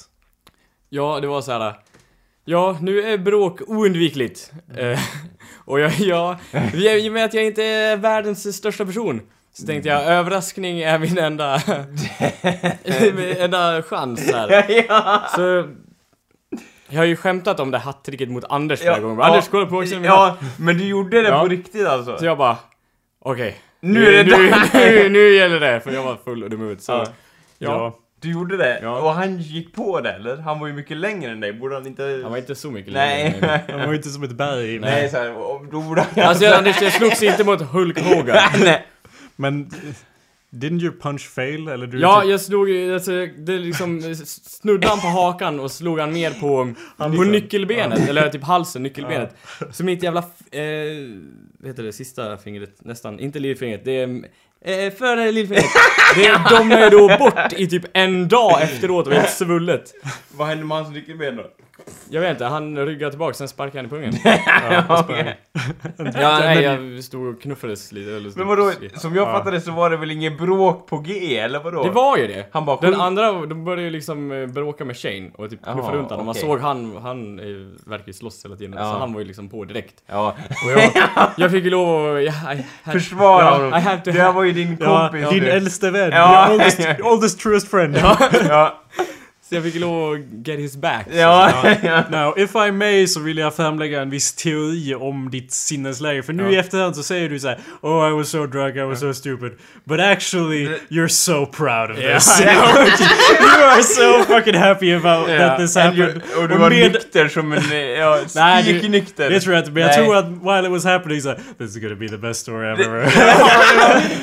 [0.90, 1.76] Ja, det var så här.
[2.46, 4.52] Ja, nu är bråk oundvikligt.
[4.78, 5.00] Eh,
[5.66, 6.36] och jag, jag,
[6.74, 9.22] i och med att jag inte är världens största person
[9.54, 11.62] så tänkte jag överraskning är min enda,
[13.16, 15.36] min enda chans här.
[15.36, 15.70] Så
[16.90, 19.24] jag har ju skämtat om det hattricket mot Anders flera gånger.
[19.24, 19.96] Anders, kolla på också.
[19.96, 21.40] Ja, men du gjorde det Ja.
[21.40, 22.18] på riktigt alltså?
[22.18, 22.58] Så jag bara,
[23.20, 23.58] okej.
[23.80, 26.82] Nu är det nu, nu, nu gäller det, för jag var full och dum ut.
[26.84, 27.06] Så, Ja.
[27.58, 27.96] ja.
[28.22, 28.80] Du gjorde det?
[28.84, 29.02] Ja.
[29.02, 30.38] Och han gick på det eller?
[30.38, 32.20] Han var ju mycket längre än dig, borde han inte...
[32.24, 33.34] Han var inte så mycket längre.
[33.42, 33.64] Nej.
[33.70, 34.80] Han var ju inte som ett berg.
[34.80, 35.30] men- Nej, såhär,
[35.72, 36.24] då borde han...
[36.24, 38.38] Alltså Anders, jag slogs inte mot Hulk Hogan.
[38.64, 38.86] Nej.
[39.36, 39.70] Men...
[40.54, 41.68] Didn't your punch fail?
[41.68, 46.00] Eller du Ja, jag slog ju- alltså, det liksom snudde han på hakan och slog
[46.00, 49.36] han mer på, på liksom- nyckelbenet, eller typ halsen, nyckelbenet.
[49.72, 50.20] Så mitt jävla,
[50.52, 50.64] eh,
[51.60, 54.26] vad heter det, sista fingret nästan, inte lillfingret, det är
[54.66, 55.66] eh, före lillfingret.
[56.16, 59.94] Det domnade då bort i typ en dag efteråt och var helt svullet.
[60.32, 61.44] Vad hände med hans nyckelben då?
[62.10, 64.14] Jag vet inte, han ryggade tillbaka, sen sparkade han i pungen.
[64.90, 65.38] Okej.
[65.98, 68.12] Ja, nej, jag stod och knuffades lite.
[68.12, 69.32] Eller Men vadå, som jag Ja.
[69.34, 71.84] fattade så var det väl ingen bråk på G, eller vadå?
[71.84, 72.46] Det var ju det.
[72.52, 75.92] Han bara Den andra, de började ju liksom eh, bråka med Shane och typ knuffa
[75.92, 76.26] runt honom.
[76.26, 76.42] Man okej.
[76.42, 77.36] såg han, han
[77.86, 78.74] verkar ju slåss hela tiden.
[78.78, 78.84] Ja.
[78.94, 79.96] Så han var ju liksom på direkt.
[80.08, 80.36] Ja.
[80.66, 80.92] Och jag,
[81.38, 82.24] jag fick ju lov att...
[82.24, 83.80] Ja, I had- Försvara ja, honom.
[83.80, 85.50] I to Det här var ju din Ja, kompis din nu.
[85.50, 86.10] äldste vän.
[86.14, 86.46] Ja.
[86.48, 87.98] Your oldest, oldest truest friend.
[88.50, 88.78] Ja.
[89.52, 91.06] Så jag fick lov att get his back.
[91.14, 91.52] Ja.
[91.84, 92.04] ja.
[92.12, 96.24] Now, if I may så vill jag framlägga en viss teori om ditt sinnesläge.
[96.24, 96.50] För nu Ja.
[96.50, 99.14] i efterhand så säger du så här: Oh I was so drunk, I was so
[99.14, 99.52] stupid.
[99.84, 102.42] But actually, you're so proud of this.
[102.42, 106.22] you are so fucking happy about that this happened.
[106.38, 107.62] Och du var med- nykter som en...
[108.00, 108.18] Ja,
[108.64, 109.30] spiknykter.
[109.30, 111.78] Det tror jag inte, men jag tror att while it was happening så This is
[111.84, 113.06] gonna be the best story ever.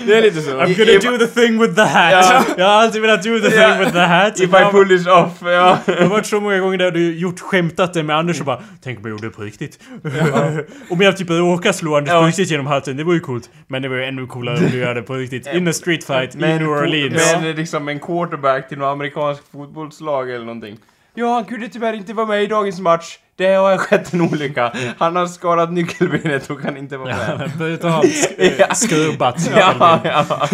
[0.06, 0.50] Det är lite så.
[0.50, 2.44] I'm gonna do the thing with the hat.
[2.58, 4.40] Jag har alltid velat do the thing with the hat.
[4.40, 5.78] If I pull this off, ja.
[5.86, 8.62] Det har varit så många gånger där du gjort skämtat det med Anders och bara
[8.82, 9.78] Tänk om jag gjorde det på riktigt.
[10.90, 12.20] om jag typ råkade slå Anders Ja.
[12.20, 13.50] på riktigt genom hatten, det var ju coolt.
[13.66, 15.46] Men det var ju ännu coolare om du gör det på riktigt.
[15.54, 17.36] In a street fight i New Orleans.
[17.40, 20.76] Men liksom en quarterback till något amerikanskt fotbollslag eller någonting.
[21.14, 23.18] Ja, han kunde tyvärr inte vara med i dagens match.
[23.36, 24.72] Det har skett en olycka.
[24.98, 27.50] Han har skadat nyckelbenet och kan inte vara med.
[27.58, 29.50] Brutalt sk- skrubbat.
[29.56, 30.48] Ja, ja.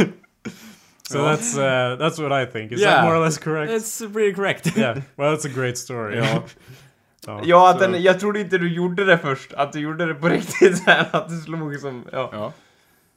[1.10, 2.72] So that's, uh, that's what I think.
[2.72, 2.94] Is Yeah.
[2.94, 3.72] that more or less correct?
[3.72, 4.76] It's pretty correct.
[4.76, 6.16] Yeah, well that's a great story.
[6.18, 6.42] Ja.
[7.26, 7.40] Ja.
[7.44, 9.52] Ja, att den, jag trodde inte du gjorde det först.
[9.52, 12.04] Att du gjorde det på riktigt så här, Att du slog som...
[12.12, 12.28] Ja.
[12.32, 12.52] Ja.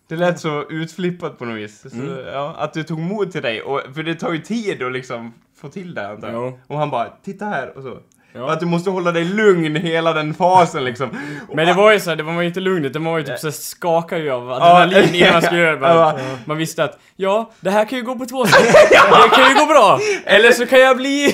[0.07, 1.81] Det lät så utflippat på något vis.
[1.81, 2.25] Så, Mm.
[2.33, 3.61] ja, att du tog mod till dig.
[3.61, 6.59] Och, för det tar ju tid att liksom få till det antar jag.
[6.67, 7.99] Och han bara, titta här och så.
[8.35, 11.09] Och att du måste hålla dig lugn hela den fasen liksom.
[11.53, 13.23] Men det var ju så här, det var man ju inte lugnet, det var ju
[13.23, 15.77] typ så skakade ju av adrenalin innan man skulle göra.
[15.79, 18.75] Bara, Man visste att, ja, det här kan ju gå på två sätt.
[18.91, 19.99] Det kan ju gå bra.
[20.25, 21.33] Eller så kan jag bli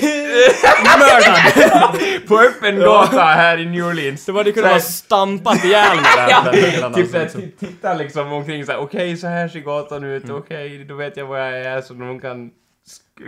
[0.98, 1.98] mördad.
[2.28, 4.24] På öppen gata här i New Orleans.
[4.26, 5.96] Det kunde Så här- vara stampat ihjäl
[6.28, 7.42] den killen, Typ såhär, liksom.
[7.60, 11.38] titta liksom omkring såhär, okej så här ser gatan ut, okej då vet jag var
[11.38, 12.50] jag är så någon kan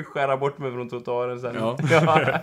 [0.05, 1.55] skära bort mig från trottoaren sen.
[1.55, 1.79] Ja.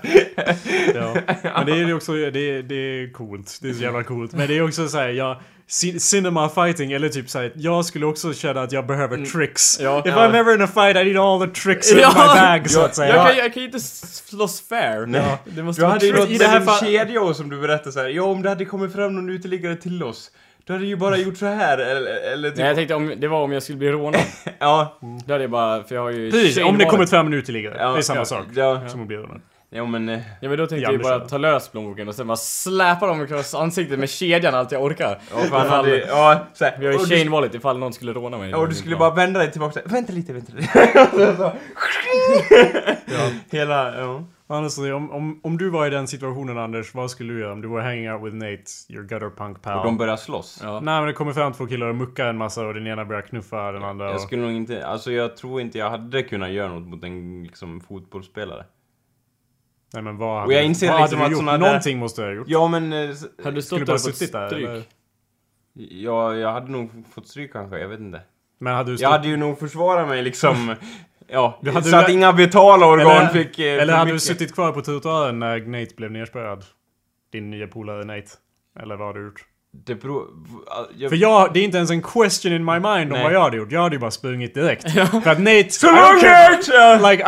[0.96, 1.16] Ja.
[1.44, 3.60] Men det är ju också, det det är coolt.
[3.62, 4.34] Det är så jävla coolt.
[4.34, 5.38] Men det är också såhär, jag...
[5.70, 9.80] ci- Cinema fighting, eller typ såhär, jag skulle också känna att jag behöver tricks.
[9.82, 10.00] Ja.
[10.00, 10.12] If Ja.
[10.28, 12.10] I'm ever in a fight I need all the tricks in Ja.
[12.10, 13.16] my bag så att säga.
[13.16, 15.06] Jag kan, jag kan ju inte slåss fair.
[15.06, 15.38] Nej.
[15.46, 17.62] Det måste Du vara hade ju något i det här en fall- kedja som du
[17.62, 20.32] berättade såhär, ja om det hade kommit fram någon uteliggare till oss,
[20.66, 23.14] då hade du ju bara gjort så här eller, eller typ, Nej jag tänkte om
[23.18, 24.22] det var om jag skulle bli rånad.
[24.60, 24.98] ja.
[25.26, 26.90] Då hade jag bara, för jag har ju Precis, om det Wallet.
[26.90, 27.76] kommit fram en uteliggare.
[27.80, 28.46] Ja, det är samma ja, sak.
[28.56, 28.88] ja.
[28.90, 29.42] Som att bli rånad.
[29.76, 32.28] Ja men, eh, Ja men då tänkte Ja, jag bara ta lös plånboken och sen
[32.28, 35.20] bara släpa dem across ansiktet med kedjan allt jag orkar.
[35.34, 38.38] ja, Ifall- hade, ja, såhär, Vi har ju du- Shane Wallet ifall någon skulle råna
[38.38, 38.50] mig.
[38.50, 41.36] Ja, och du skulle bara vända dig tillbaka vänta lite, vänta lite.
[41.38, 41.52] så,
[43.58, 44.24] Hela, ja.
[44.56, 47.62] Honestly, om, om, om du var i den situationen Anders, vad skulle du göra om
[47.62, 49.78] du var hanging out with Nate, your gutter punk pal?
[49.80, 50.60] Och de börjar slåss.
[50.64, 50.80] Ja.
[50.80, 53.22] Nej men det kommer fram två killar och muckar en massa och den ena börjar
[53.22, 54.06] knuffa den andra.
[54.06, 54.22] Jag och...
[54.22, 57.82] skulle nog inte, alltså jag tror inte jag hade kunnat göra något mot en liksom
[57.82, 58.66] fotbollsspelare.
[59.94, 61.52] Nej men vad Och jag inser vad liksom hade att du gjort?
[61.52, 62.48] där- Någonting måste du ha gjort.
[62.50, 63.10] Ja men, eh,
[63.44, 64.68] Hade du stått bara där och fått suttit där, stryk?
[64.68, 64.84] eller?
[65.74, 68.22] ja, jag hade nog fått stryk kanske, jag vet inte.
[68.60, 69.12] Men hade du Jag stått...
[69.12, 70.76] hade ju nog försvarat mig liksom,
[71.28, 73.60] ja, Du hade så att lä- inga vitala organ Eller- fick...
[73.60, 74.24] eh, Eller hade du mycket.
[74.28, 76.64] suttit kvar på trottoaren när Nate blev nerspöad?
[77.32, 78.28] Din nya polare Nate.
[78.80, 79.46] Eller vad har du gjort?
[79.86, 80.28] Det beror...
[80.98, 83.24] Jag, För jag, det är inte ens en question in my mind om Nej.
[83.24, 83.72] vad jag hade gjort.
[83.72, 84.92] Jag hade ju bara sprungit direkt.
[84.92, 85.50] För att Nate...
[85.52, 86.22] I don't långt!
[86.22, 87.12] care.
[87.12, 87.24] Like.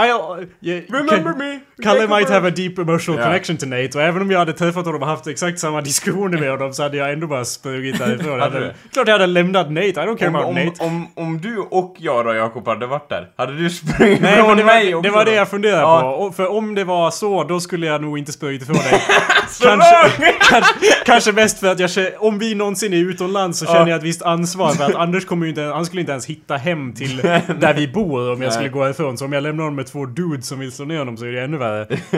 [0.61, 1.59] Yeah, Remember Ka- me!
[1.83, 3.25] Kalle might have a deep emotional Ja.
[3.25, 6.37] connection to Nate och även om jag hade träffat honom och haft exakt samma diskussioner
[6.39, 8.39] med honom så hade jag ändå bara sprungit därifrån.
[8.45, 10.83] Hade klart jag hade lämnat Nate, I don't care Om, about om, Nate.
[10.83, 14.57] om, om du och jag då Jakob hade varit där, hade du sprungit Nej ifrån
[14.57, 16.01] det mig var, också det var det jag funderade Ja.
[16.01, 16.07] på.
[16.07, 19.01] Och för om det var så, då skulle jag nog inte sprungit ifrån dig.
[19.63, 20.73] Kanske, kanske,
[21.05, 24.03] kanske mest för att jag känner, om vi någonsin är utomlands så känner jag ett
[24.03, 27.17] visst ansvar för att Anders kommer ju inte, han skulle inte ens hitta hem till
[27.59, 29.17] där vi bor om jag skulle gå ifrån.
[29.17, 31.31] Så om jag lämnar honom med två dudes som vill slå ner honom så är
[31.31, 31.64] det ännu värre.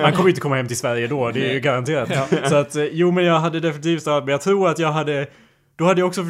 [0.01, 2.09] Han kommer ju inte komma hem till Sverige då, det är ju garanterat.
[2.49, 5.27] Så att, eh, jo men jag hade definitivt startat, men jag tror att jag hade
[5.79, 6.25] då hade jag också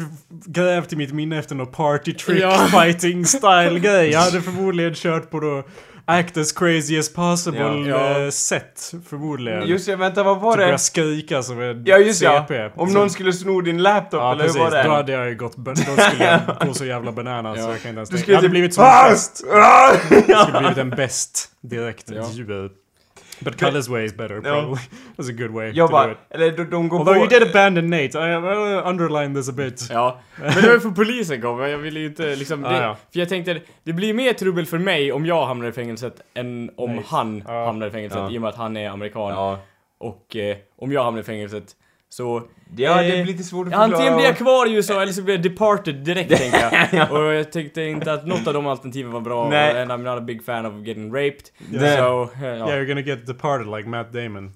[0.46, 2.58] grävt i mitt minne efter någon party trick Ja.
[2.58, 4.10] fighting style grej.
[4.10, 5.62] Jag hade förmodligen kört på då
[6.04, 7.86] act as crazy as possible Ja.
[7.86, 8.20] Ja.
[8.24, 8.92] eh, sätt.
[9.08, 9.66] Förmodligen.
[9.66, 10.78] Just det, vänta vad var Typ börja det?
[10.78, 12.70] skrika som en Ja just ja, CP.
[12.76, 14.82] om Så- någon skulle sno din laptop Ja eller precis, hur var det?
[14.82, 17.88] då hade jag ju gått, då skulle jag gå så jävla bananas så jag kan
[17.88, 19.44] inte ens Du skulle Jag hade typ- blivit som bäst.
[19.52, 19.92] Ah!
[20.28, 22.04] Jag skulle blivit en bäst direkt.
[22.10, 22.16] Ja.
[22.16, 22.68] Ja.
[23.40, 24.80] But Kalles way is better probably.
[25.16, 26.18] That's a good way Jag to do bara, it.
[26.30, 27.20] eller de, de går Although på...
[27.34, 29.86] you did abandon Nate, I uh, underline this a bit.
[29.90, 32.64] Ja, men det var ju för polisen kom, jag ville ju inte liksom...
[32.64, 32.96] Ah, Det, ja.
[33.12, 36.70] För jag tänkte, det blir mer trubbel för mig om jag hamnar i fängelset än
[36.76, 37.04] om Nej.
[37.08, 37.66] han Ja.
[37.66, 39.58] hamnar i fängelset, i och med att han är amerikan.
[39.98, 41.64] Och eh, om jag hamnar i fängelset
[42.08, 42.42] så...
[42.76, 43.84] ja, det blir lite svårt att förklara.
[43.92, 47.12] Antingen blir jag kvar i USA eller så blir jag departed direkt tänker jag.
[47.12, 49.48] Och jag tänkte inte att något av de alternativen var bra.
[49.48, 49.82] Nej.
[49.82, 51.42] And I'm not a big fan of getting raped.
[51.70, 51.96] Nej.
[51.96, 52.66] So, eh, Yeah, ja.
[52.66, 54.52] you're gonna get departed like Matt Damon.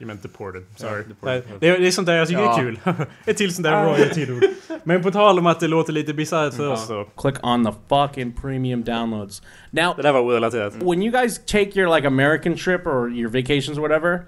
[0.00, 1.02] You meant deported, sorry.
[1.08, 1.42] deported.
[1.48, 2.54] Nej, det, är, det är sånt där jag tycker Ja.
[2.58, 2.78] är kul.
[3.26, 4.44] Ett till sånt där royalty-ord.
[4.84, 7.04] Men på tal om att det låter lite bisarrt för oss då.
[7.16, 9.42] Click on the fucking premium downloads.
[9.70, 10.74] Now, Det där var orelaterat.
[10.74, 14.20] when you guys take your like American trip or your vacations or whatever,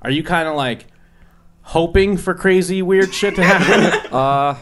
[0.00, 0.84] are you kind of like
[1.64, 3.92] hoping for crazy weird shit to happen?
[4.14, 4.54] Uh,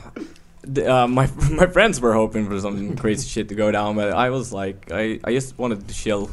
[0.62, 1.28] the, uh, my
[1.60, 4.90] my friends were hoping for some crazy shit to go down, but I was like,
[4.92, 6.30] I, I just wanted to chill,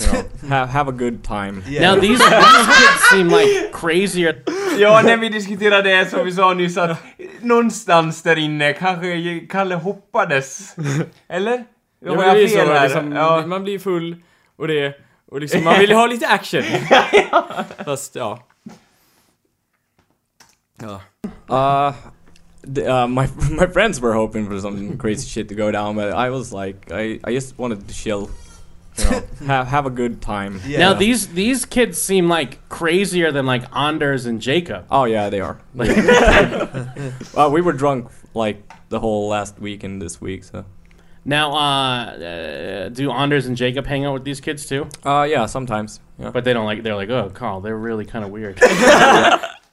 [0.00, 1.62] you know, have have a good time.
[1.80, 4.42] now these these kids seem like crazier.
[4.78, 6.98] Ja, när vi diskuterade det som vi sa nyss att
[7.40, 10.76] någonstans där inne kanske Kalle hoppades.
[11.28, 11.64] Eller?
[12.04, 12.84] Ja, Har jag det är fel så, här?
[12.84, 13.46] liksom, Ja.
[13.46, 14.16] Man blir full
[14.56, 14.94] och det,
[15.30, 16.62] och liksom, man vill ha lite action.
[17.84, 18.38] Fast, ja.
[20.80, 21.00] Ja.
[21.48, 21.92] Uh,
[22.62, 26.12] the, uh, my my friends were hoping for some crazy shit to go down, but
[26.12, 28.30] I was like, I, I just wanted to chill,
[28.98, 30.60] you know, have have a good time.
[30.66, 34.86] Now these these kids seem like crazier than like Anders and Jacob.
[34.90, 35.60] Oh yeah, they are.
[37.34, 40.64] Well, we were drunk like the whole last week and this week, so.
[41.26, 44.88] Now, uh, uh, do Anders and Jacob hang out with these kids too?
[45.04, 46.00] Uh, yeah, sometimes.
[46.18, 46.30] Yeah.
[46.30, 46.82] But they don't like.
[46.82, 48.60] They're like, oh, Carl, they're really kind of weird.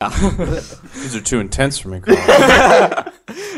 [0.93, 2.15] These are too intense for me, Carl.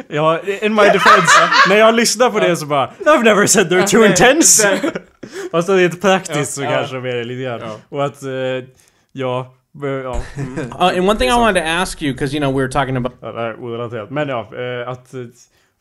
[0.07, 1.31] Ja, in my defense,
[1.69, 4.79] när jag lyssnar på det så bara I've never said they're too intense!
[5.51, 7.61] Fast det är inte praktiskt så kanske med det lite grann.
[7.89, 8.29] Och att, eh,
[9.11, 10.21] ja, Ja.
[10.37, 10.59] Mm.
[10.59, 12.97] Uh, and one thing I wanted to ask you, because you know we were talking
[12.97, 14.09] about Ja, det här är orelaterat.
[14.09, 15.13] Men ja, eh, att...
[15.13, 15.21] eh,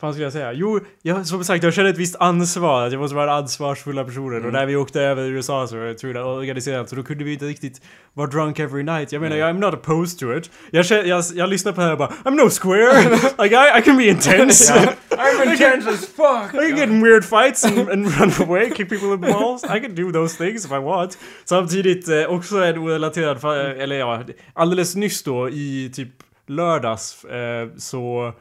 [0.02, 0.52] Vad skulle jag säga?
[0.52, 2.86] Jo, jag, som sagt, jag känner ett visst ansvar.
[2.86, 4.46] Att jag måste vara ansvarsfulla personer.
[4.46, 7.24] Och när vi åkte över USA så var jag tvungen att organisera så då kunde
[7.24, 7.82] vi inte riktigt
[8.14, 9.12] vara drunk every night.
[9.12, 10.50] Jag menar, jag I'm not opposed to it.
[10.70, 13.02] Jag, känner, jag, jag lyssnar på det här och bara I'm no square!
[13.44, 14.74] like I, I can be intense!
[15.10, 16.54] I'm intense as fuck!
[16.54, 19.64] I can get in weird fights and, and run away, kick people in the balls.
[19.64, 21.18] I can do those things if I want.
[21.44, 24.22] Samtidigt eh, också en orelaterad, fa- eller ja,
[24.54, 26.08] alldeles nyss då i typ
[26.46, 28.32] lördags eh, så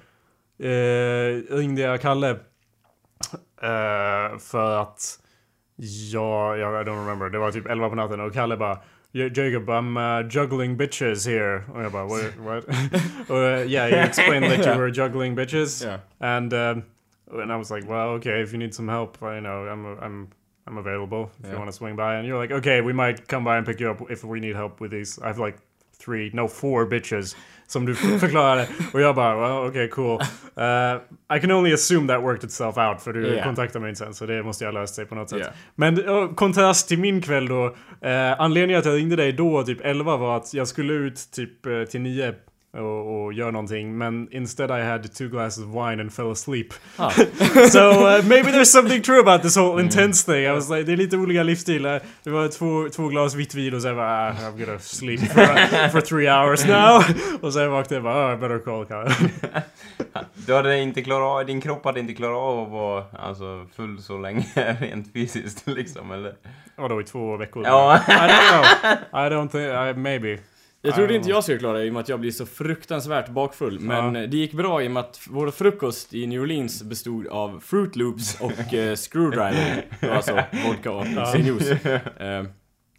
[0.61, 2.29] eh, ringde jag Kalle.
[3.61, 5.19] Eh, för att
[6.11, 8.79] jag, jag, I don't remember, det var typ 11 på natten och Kalle bara
[9.13, 11.63] "Yeah, Jacob, I'm uh, juggling bitches here.
[11.73, 12.37] Och jag bara, what?
[12.37, 12.63] what?
[13.29, 15.83] uh, yeah, you explained that you were juggling bitches.
[15.83, 15.99] Yeah.
[16.19, 16.83] And um,
[17.31, 19.85] and I was like, well, okay, if you need some help, I, you know, I'm
[19.85, 20.29] I'm
[20.67, 22.15] I'm available if you want to swing by.
[22.15, 24.55] And you're like, okay, we might come by and pick you up if we need
[24.55, 25.19] help with these.
[25.19, 25.57] I have like
[25.93, 27.35] three, no, four bitches.
[27.71, 28.67] Som du förklarade.
[28.93, 30.21] Och jag bara, well, okay, cool.
[30.21, 33.45] Uh, I can only assume that worked itself out för du Yeah.
[33.45, 34.13] kontaktade mig inte sen.
[34.13, 35.39] Så det måste jag ha löst sig på något sätt.
[35.39, 35.53] Yeah.
[35.75, 37.65] Men uh, kontrast till min kväll då.
[37.65, 41.89] Uh, anledningen att jag ringde dig då, typ 11, var att jag skulle ut typ
[41.89, 42.33] till 9
[42.73, 43.97] och, och göra någonting.
[43.97, 46.67] Men instead I had two glasses of wine and fell asleep.
[46.97, 47.09] Ah.
[47.71, 50.45] so uh, maybe there's something true about this whole intense thing.
[50.45, 52.01] I was like, det är lite olika livsstilar.
[52.23, 55.89] Det var två, två glas vitt vin och sen bara, ah, I'm gonna sleep for,
[55.89, 57.03] for three hours now.
[57.41, 59.31] och sen vaknade jag bara, oh, I better call Kyle.
[60.33, 64.01] Du hade inte klarat av, din kropp hade inte klarat av att vara alltså, full
[64.01, 64.45] så länge
[64.79, 66.33] rent fysiskt liksom, eller?
[66.75, 67.63] Vadå i två veckor?
[67.65, 67.99] Ja.
[68.07, 69.25] I don't know.
[69.25, 70.39] I don't think, I, maybe.
[70.83, 73.29] Jag trodde inte jag skulle klara det i och med att jag blir så fruktansvärt
[73.29, 73.79] bakfull.
[73.79, 74.27] Men Ja.
[74.27, 77.95] det gick bra i och med att vår frukost i New Orleans bestod av Fruit
[77.95, 79.85] Loops och eh, Screwdriver.
[80.15, 81.71] Alltså vodka och apelsinjuice.
[82.19, 82.43] Eh,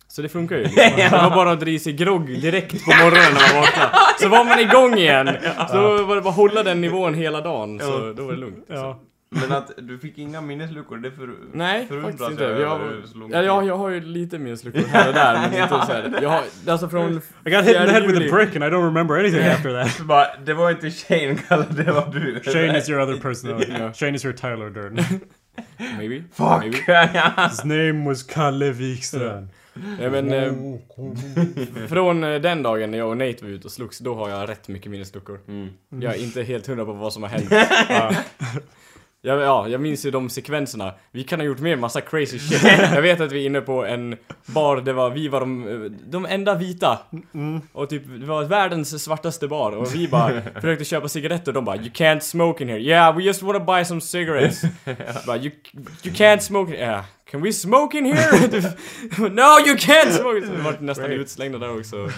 [0.08, 0.62] så det funkar ju.
[0.96, 3.90] Det var bara att dra i sig grogg direkt på morgonen när man vaknade.
[4.20, 5.30] Så var man igång igen.
[5.70, 7.80] Så var det bara att hålla den nivån hela dagen.
[7.80, 8.64] Så då var det lugnt.
[8.68, 9.00] Ja.
[9.34, 12.44] Men att du fick inga minnesluckor, det för, Nej, förundras inte.
[12.44, 15.62] jag Jag, över lång ja, jag, jag har ju lite minnesluckor här och där, men
[15.62, 16.18] inte så här.
[16.22, 17.20] Jag har, alltså från...
[17.44, 19.84] I got hit in the head with a brick and I don't remember anything after
[19.84, 20.00] that.
[20.06, 22.40] Bara, det var inte Shane Kalle, det var du.
[22.52, 23.72] Shane is your other personality.
[23.78, 23.92] Ja.
[23.92, 25.04] Shane is your Tyler Durden.
[25.98, 26.24] Maybe.
[26.32, 26.64] Fuck!
[27.50, 29.48] His name was Kalle Wikström.
[30.00, 30.52] Ja, men, eh,
[31.88, 34.48] från eh, den dagen när jag och Nate var ute och slogs, då har jag
[34.48, 35.40] rätt mycket minnesluckor.
[35.48, 35.68] Mm.
[35.88, 37.50] Jag är inte helt hundra på vad som har hänt.
[39.24, 40.94] Ja, ja, jag minns ju de sekvenserna.
[41.10, 42.62] Vi kan ha gjort mer massa crazy shit.
[42.94, 46.26] Jag vet att vi är inne på en bar där var, vi var de, de
[46.26, 46.98] enda vita.
[47.72, 49.72] Och typ, det var världens svartaste bar.
[49.72, 52.80] Och vi bara försökte köpa cigaretter och de bara You can't smoke in here.
[52.80, 54.62] Yeah, we just wanna buy some cigarettes.
[55.26, 55.50] bara, you,
[56.02, 57.04] you can't smoke in yeah.
[57.30, 58.30] Can we smoke in here?
[59.18, 60.46] no, you can't smoke!
[60.46, 61.96] Så vi var nästan utslängda där också.
[61.96, 62.10] uh,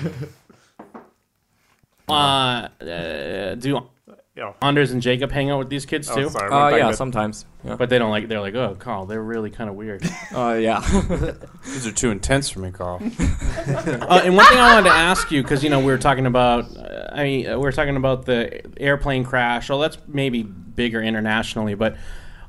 [2.83, 3.94] uh, do
[4.37, 4.53] Yeah.
[4.63, 6.29] Anders and Jacob hang out with these kids Oh, too?
[6.29, 6.97] sorry, Uh, went yeah, a bit.
[6.97, 7.47] sometimes.
[7.63, 7.77] Yeah.
[7.77, 8.27] But they don't like.
[8.27, 10.03] They're like, oh, Carl, they're really kind of weird.
[10.35, 10.81] Uh, yeah.
[11.65, 12.97] These are too intense for me, Carl.
[13.01, 16.27] uh, and one thing I wanted to ask you, because you know we were talking
[16.27, 19.69] about, uh, I mean, uh, we were talking about the airplane crash.
[19.71, 21.97] Well, that's maybe bigger internationally, but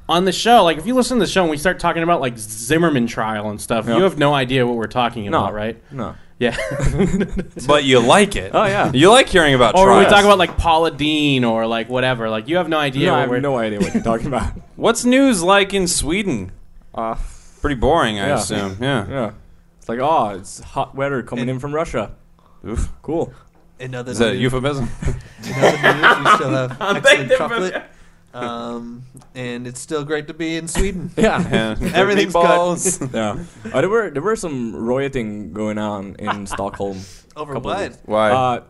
[0.09, 2.21] on the show, like if you listen to the show and we start talking about
[2.21, 3.97] like Zimmerman trial and stuff, Yeah.
[3.97, 5.43] you have no idea what we're talking No.
[5.43, 5.83] about, right?
[5.91, 6.15] no.
[6.37, 6.55] Yeah.
[7.67, 8.51] but you like it.
[8.53, 8.91] Oh yeah.
[8.93, 12.29] You like hearing about or when we talk about like Paula Dean or like whatever,
[12.29, 13.39] like you have no idea No, I what have we're.
[13.39, 14.51] no idea what you're talking about.
[14.75, 16.51] What's news like in Sweden?
[16.93, 17.15] Uh,
[17.61, 18.35] Pretty boring, I Yeah.
[18.35, 18.77] assume.
[18.81, 19.07] Yeah.
[19.07, 19.31] yeah.
[19.79, 22.11] It's like, oh, it's hot weather coming in from Russia.
[22.67, 22.89] Oof.
[23.01, 23.33] Cool.
[23.79, 24.89] Another Is that a euphemism?
[25.45, 27.83] in other news, we still have excellent chocolate.
[28.35, 31.11] Um, and it's still great to be in Sweden.
[31.17, 31.39] Yeah.
[31.49, 31.91] Yeah.
[31.93, 33.13] Everything's Meatballs.
[33.13, 33.71] yeah.
[33.73, 36.99] Uh, there were there were some rioting going on in Stockholm.
[37.35, 37.97] Over what?
[38.05, 38.31] Why?
[38.31, 38.63] Uh,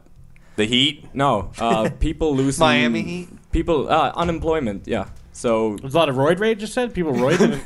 [0.55, 1.09] the heat?
[1.13, 1.51] no.
[1.59, 3.51] Uh, people losing Miami Heat.
[3.51, 4.87] People uh, unemployment.
[4.87, 5.09] Yeah.
[5.33, 6.61] So There's a lot of roid rage.
[6.61, 7.59] You said people roided.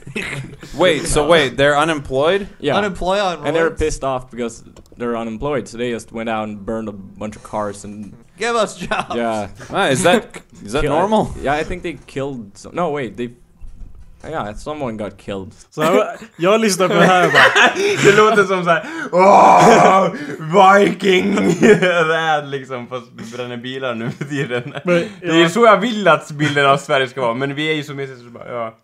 [0.76, 2.48] Wait, so wait, they're unemployed?
[2.60, 2.76] yeah.
[2.76, 4.64] Unemployed on and they're pissed off because
[4.98, 5.68] they're unemployed.
[5.68, 9.16] So they just went out and burned a bunch of cars and Give us jobs.
[9.16, 9.50] yeah.
[9.74, 10.24] Ah, is that
[10.66, 11.28] is that normal?
[11.44, 12.52] Yeah, I think they killed.
[12.58, 13.30] Some, no, wait, they.
[14.30, 15.54] Yeah, someone got killed.
[15.70, 17.74] Så jag, jag lyssnar på det här och bara...
[18.04, 20.10] Det låter som såhär Åh!
[20.80, 21.36] Viking!
[22.10, 24.74] Räd liksom, fast vi bränner bilar nu för tiden.
[24.84, 27.70] Men, Det är ja, så jag vill att bilden av Sverige ska vara, men vi
[27.72, 28.76] är ju så mycket så bara, ja.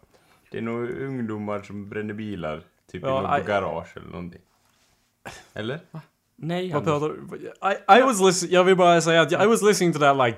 [0.51, 4.41] Det är nog ungdomar som bränner bilar, typ Ja, i något I- garage eller någonting.
[5.53, 5.79] Eller?
[6.37, 7.15] Nej, vad pratar du?
[7.95, 10.37] I, I was listening, jag vill bara säga att I was listening to that like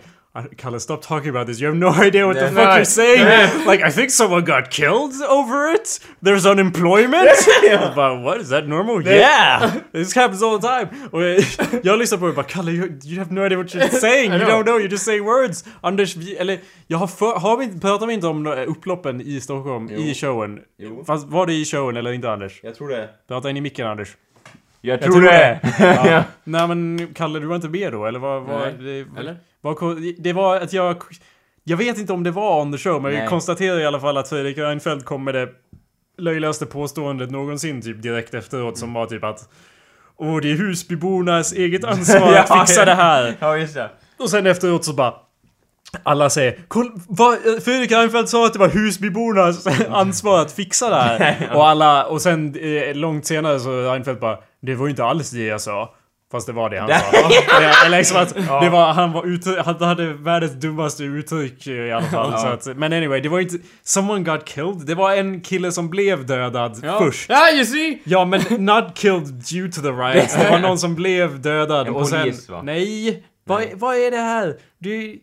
[0.58, 1.60] Kalle, stop talking about this.
[1.62, 3.66] You have no idea what the Yeah, fuck you're saying.
[3.66, 6.00] like, I think someone got killed over it.
[6.22, 7.30] There's unemployment.
[7.96, 9.02] But what is that normal?
[9.08, 10.90] Yeah, this happens all the time.
[11.84, 14.32] Jag, lyssnar på det och bara Kalle, you, you have no idea what you're saying.
[14.34, 15.64] You don't know, you're just saying words.
[15.82, 19.42] Anders, vi, eller jag har för, har vi, pratar vi inte om några upploppen i
[19.42, 20.60] Stockholm i showen?
[20.78, 21.04] Jo.
[21.08, 22.60] Fast var det i showen eller inte Anders?
[22.64, 23.10] Jag tror det.
[23.28, 24.10] Prata in i micken Anders.
[24.82, 25.60] Jag Jag tror det.
[25.80, 26.24] ja.
[26.44, 28.44] Nej men Kalle, du var inte med då eller vad?
[28.44, 28.76] vad Nej.
[28.80, 29.38] det, Eller?
[29.62, 31.04] Vad, det var att jag...
[31.64, 33.28] Jag vet inte om det var on the show, men vi Nej.
[33.28, 35.50] konstaterar i alla fall att Fredrik Reinfeldt kom med det
[36.18, 39.50] löjligaste påståendet någonsin typ direkt efteråt som var typ att
[40.18, 43.36] Åh, det är Husbybornas eget ansvar att fixa det här.
[43.40, 43.90] Ja, just det.
[44.20, 45.14] Och sen efteråt så bara
[46.04, 50.90] alla säger Koll, vad, eh, Fredrik Reinfeldt sa att det var Husbybornas ansvar att fixa
[50.90, 51.50] det här.
[51.56, 55.32] Och alla, och sen eh, långt senare så Reinfeldt bara Det var ju inte alls
[55.32, 55.94] det jag sa.
[56.32, 56.96] Fast det var det han sa.
[57.14, 61.92] Ja, Eller liksom att det var, han var han hade världens dummaste uttryck eh, i
[61.92, 62.40] alla fall.
[62.40, 63.58] Så att, men anyway, det var inte...
[63.84, 64.86] Someone got killed.
[64.86, 67.00] Det var en kille som blev dödad Ja.
[67.00, 67.30] först.
[67.30, 68.00] Ja, you see!
[68.04, 70.36] Ja men not killed due to the riots.
[70.36, 72.22] Det var någon som blev dödad En och sen...
[72.22, 72.62] polis, va?
[72.62, 73.24] Nej!
[73.44, 74.56] Vad, vad är det här?
[74.78, 75.20] Du...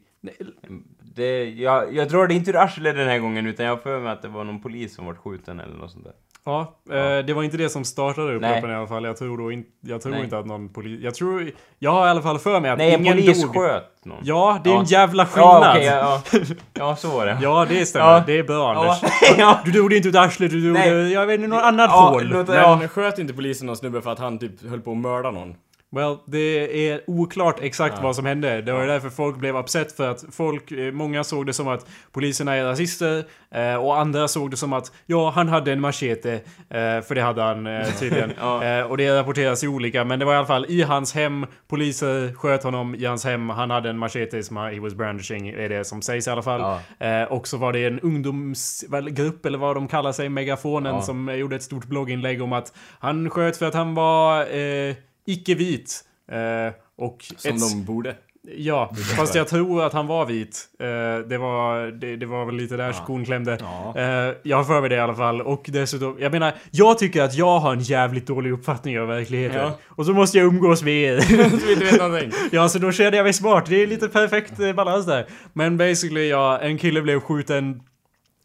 [1.16, 4.00] det jag, jag drar det inte ur arslet den här gången utan jag har för
[4.00, 6.12] mig att det var någon polis som var skjuten eller något sånt där.
[6.46, 9.04] Ja, eh, det var inte det som startade upploppen i alla fall.
[9.04, 10.24] Jag tror, då in, jag tror Nej.
[10.24, 11.00] inte att någon polis...
[11.02, 11.50] Jag tror...
[11.78, 13.54] Jag har i alla fall för mig att Nej, en ingen polis dog.
[13.54, 14.18] sköt någon.
[14.22, 14.86] Ja, det är en Ja.
[14.88, 15.62] jävla skillnad.
[15.62, 16.38] Ja, okej, ja, ja.
[16.72, 17.38] ja, så var det.
[17.42, 18.06] Ja, det stämmer.
[18.12, 18.22] Ja.
[18.26, 18.98] Det är bra Anders.
[19.02, 19.58] Ja, ja.
[19.64, 20.78] Du drog det inte ut arslet, du drog
[21.10, 22.28] jag vet inte, något annat Ja, hål.
[22.46, 22.80] Men ja.
[22.88, 25.54] sköt inte polisen någon snubbe för att han typ höll på att mörda någon?
[25.94, 28.62] Well, det är oklart exakt vad som hände.
[28.62, 31.86] Det var därför folk blev upset för att folk, eh, många såg det som att
[32.12, 36.32] poliserna är rasister eh, och andra såg det som att ja, han hade en machete.
[36.70, 37.68] Eh, för det hade han
[38.00, 38.32] tydligen.
[38.40, 38.84] Ja.
[38.84, 41.46] och det rapporteras i olika, men det var i alla fall i hans hem.
[41.68, 43.50] Poliser sköt honom i hans hem.
[43.50, 46.78] Han hade en machete som he was brandishing, är det som sägs i alla fall.
[46.98, 51.02] Eh, och så var det en ungdomsgrupp, eller vad de kallar sig, Megafonen, Ja.
[51.02, 54.94] som gjorde ett stort blogginlägg om att han sköt för att han var eh,
[55.26, 56.04] icke-vit.
[56.32, 58.16] Eh, och Som ett, de borde.
[58.56, 60.68] Ja, fast jag tror att han var vit.
[60.80, 60.86] Eh,
[61.28, 63.58] det, var, det, det var väl lite där skon klämde.
[63.60, 63.94] Ja.
[63.96, 65.40] Eh, jag har för mig det i alla fall.
[65.42, 69.60] Och dessutom, jag menar, jag tycker att jag har en jävligt dålig uppfattning av verkligheten.
[69.60, 69.78] Ja.
[69.86, 71.16] Och så måste jag umgås med er.
[71.66, 72.30] Du inte vet någonting.
[72.52, 73.66] ja, så då känner jag mig smart.
[73.66, 75.26] Det är lite perfekt balans där.
[75.52, 77.80] Men basically, ja, en kille blev skjuten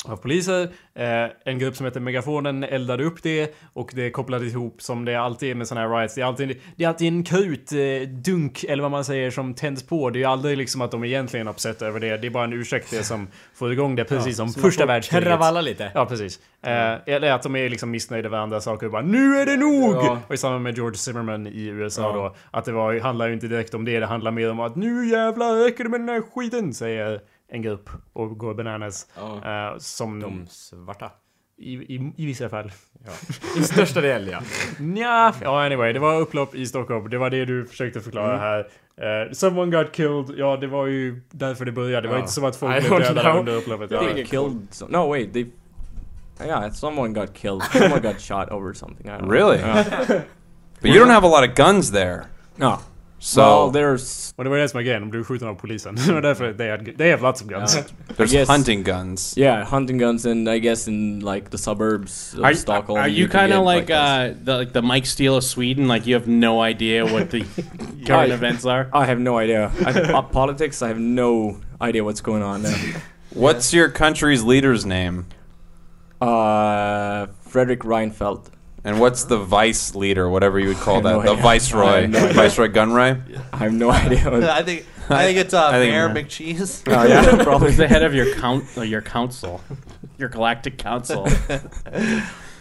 [0.05, 0.61] av poliser.
[0.95, 5.15] Eh, en grupp som heter Megafonen eldade upp det och det kopplades ihop som det
[5.15, 6.15] alltid är med såna här riots.
[6.15, 9.53] Det är alltid, det är alltid en krut, eh, dunk eller vad man säger som
[9.53, 10.09] tänds på.
[10.09, 12.17] Det är aldrig liksom att de egentligen är upset över det.
[12.17, 14.85] Det är bara en ursäkt det som får igång det precis som Så man första
[14.85, 15.27] världskriget.
[15.27, 15.91] Kravalla lite.
[15.93, 16.39] Ja, precis.
[16.63, 19.57] Eh, eller att de är liksom missnöjda med andra saker och bara Nu är det
[19.57, 19.95] nog!
[19.95, 20.19] Ja.
[20.27, 22.13] Och i samband med George Zimmerman i USA Ja.
[22.13, 22.35] då.
[22.51, 23.99] Att det var, handlar ju inte direkt om det.
[23.99, 26.73] Det handlar mer om att Nu jävlar räcker det med den här skiten!
[26.73, 27.19] Säger
[27.51, 29.07] en grupp och går bananas.
[29.17, 29.71] Ja.
[29.71, 31.11] Eh, som De svarta.
[31.57, 32.71] i, i, i vissa fall.
[33.57, 34.39] I största del ja.
[34.79, 37.09] Nja, ja anyway, det var upplopp i Stockholm.
[37.09, 38.39] Det var det du försökte förklara Mm.
[38.39, 38.67] här.
[38.97, 40.31] Eh, someone got killed.
[40.37, 42.01] Ja, det var ju därför det började.
[42.01, 42.19] Det var Ja.
[42.21, 43.37] inte som att folk blev dödade know.
[43.39, 43.91] under upploppet.
[43.91, 43.99] Ja.
[43.99, 44.67] They killed.
[44.71, 45.33] Some, no, wait.
[45.33, 45.45] They.
[46.45, 47.63] Yeah, someone got killed.
[47.63, 49.05] Someone got shot over something.
[49.07, 49.31] I don't know.
[49.31, 49.57] Really?
[49.57, 49.85] Yeah.
[50.81, 52.23] But you don't have a lot of guns there.
[52.55, 52.77] No.
[53.21, 54.33] So well, there's.
[54.35, 55.95] Och det var det som var grejen, de blev skjuten av polisen.
[55.95, 57.75] Det var därför they had, they have lots of guns.
[58.17, 59.37] there's guess- hunting guns.
[59.37, 62.99] Yeah, hunting guns, and I guess in like the suburbs of Are, Stockholm.
[62.99, 65.87] are you, can kind of get, like, uh, the like the Mike Steele of Sweden?
[65.87, 67.41] Like you have no idea what the
[68.07, 68.89] current I- events are.
[68.93, 69.69] I have no idea.
[69.85, 72.77] I, uh, politics, I have no idea what's going on there.
[73.35, 75.25] What's your country's leader's name?
[76.21, 78.45] Uh, Frederick Reinfeldt.
[78.83, 81.13] And what's the vice leader, whatever you would call that?
[81.13, 81.43] have The no idea.
[81.43, 82.01] Viceroy.
[82.01, 83.41] have no viceroy Gunray?
[83.53, 84.29] I have no idea.
[84.31, 86.83] What, I think I think it's uh, I think- Mayor McCheese.
[86.87, 87.67] oh yeah, probably.
[87.69, 89.59] Who's the head of your count, uh, your council,
[90.17, 91.27] your galactic council?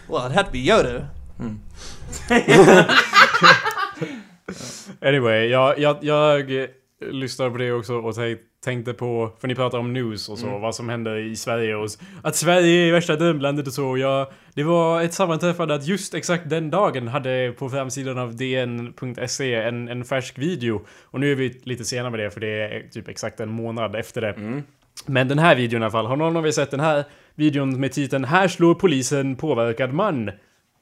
[0.07, 1.09] Well, it had to be Yoda.
[5.01, 6.67] Anyway, jag, jag, jag
[7.01, 10.57] lyssnade på det också och tänk- tänkte på, för ni pratar om news och så,
[10.57, 11.89] vad som händer i Sverige och
[12.23, 13.97] att Sverige är värsta drömlandet och så.
[13.97, 19.55] Jag, det var ett sammanträffande att just exakt den dagen hade på framsidan av dn.se
[19.55, 20.81] en, en färsk video.
[21.03, 23.95] Och nu är vi lite sena med det för det är typ exakt en månad
[23.95, 24.35] efter det.
[25.05, 27.03] Men den här videon i alla fall, har någon av er sett den här
[27.35, 30.31] videon med titeln Här slår polisen påverkad man?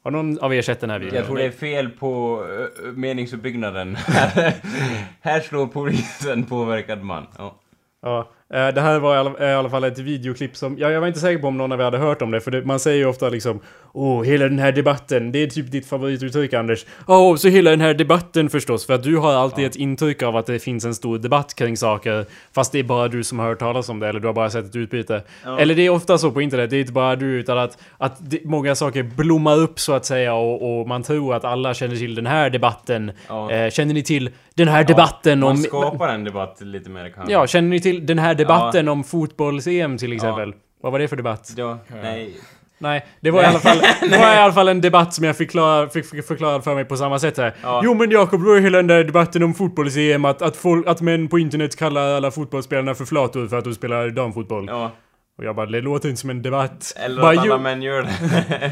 [0.03, 1.15] Har någon av er sett den här videon?
[1.15, 3.95] Jag tror det är fel på uh, meningsuppbyggnaden.
[5.21, 7.27] Här slår polisen påverkad man.
[7.37, 7.59] Ja.
[8.01, 11.01] Ja, Eh, Det här var i alla, i alla fall ett videoklipp som, ja, jag
[11.01, 12.79] var inte säker på om någon av er hade hört om det, för det, man
[12.79, 13.59] säger ju ofta liksom
[13.93, 16.85] Åh, hela den här debatten, det är typ ditt favorituttryck Anders.
[17.07, 20.35] Åh, så hela den här debatten förstås, för att du har alltid ett intryck av
[20.35, 23.47] att det finns en stor debatt kring saker, fast det är bara du som har
[23.47, 25.21] hört talas om det, eller du har bara sett ett utbyte.
[25.59, 28.29] Eller det är ofta så på internet, det är inte bara du, utan att, att
[28.29, 31.95] det, många saker blommar upp så att säga, och, och man tror att alla känner
[31.95, 33.11] till den här debatten.
[33.27, 33.51] Ja.
[33.51, 35.57] Eh, känner ni till den här debatten Man om...
[35.57, 37.33] skapar en debatt lite mer kanske.
[37.33, 40.53] Ja, känner ni till den här debatten om fotbolls-EM till exempel?
[40.81, 41.53] Vad var det för debatt?
[41.57, 42.37] Ja, nej.
[42.79, 45.37] Nej, det var, i alla fall, det var i alla fall en debatt som jag
[45.37, 47.55] fick, klar, fick, fick förklarad för mig på samma sätt här.
[47.63, 47.81] Ja.
[47.83, 51.01] Jo men Jakob, var ju hela den där debatten om fotbolls-EM att, att, folk, att
[51.01, 54.65] män på internet kallar alla fotbollsspelarna för flator för att de spelar damfotboll.
[54.67, 54.91] Ja.
[55.37, 56.93] Och jag bara, det låter inte som en debatt.
[57.05, 58.09] Eller Bara, att alla män gör det.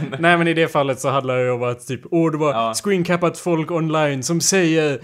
[0.19, 2.73] Nej men i det fallet så handlar det om att typ, åh det var Ja.
[2.83, 4.99] screencappat folk online som säger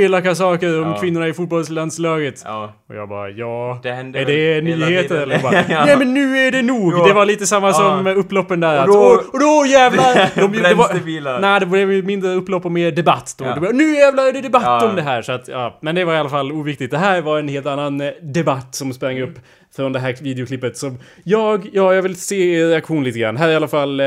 [0.00, 0.98] elaka saker om Ja.
[1.00, 2.42] kvinnorna i fotbollslandslaget.
[2.44, 2.72] ja.
[2.88, 3.80] Och jag bara, ja...
[3.82, 5.38] Det är det nyheter eller?
[5.42, 5.84] Bara, Ja.
[5.84, 6.92] Nej men nu är det nog!
[6.92, 7.06] Ja.
[7.06, 8.74] Det var lite samma som upploppen där.
[8.76, 10.30] Och att, då- och, och då jävlar!
[10.40, 13.44] De, det var, nej, det blev ju mindre upplopp och mer debatt då.
[13.44, 15.22] Var, nu jävlar är det debatt om det här!
[15.22, 15.78] Så att, ja.
[15.82, 16.90] Men det var i alla fall oviktigt.
[16.90, 19.34] Det här var en helt annan eh, debatt som sprang upp
[19.76, 23.36] från det här videoklippet som jag, ja jag vill se er reaktion lite grann.
[23.36, 24.06] Här är i alla fall, eh,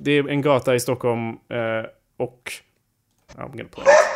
[0.00, 2.52] det är en gata i Stockholm eh, och...
[3.36, 4.08] Ja, I'm gonna play it.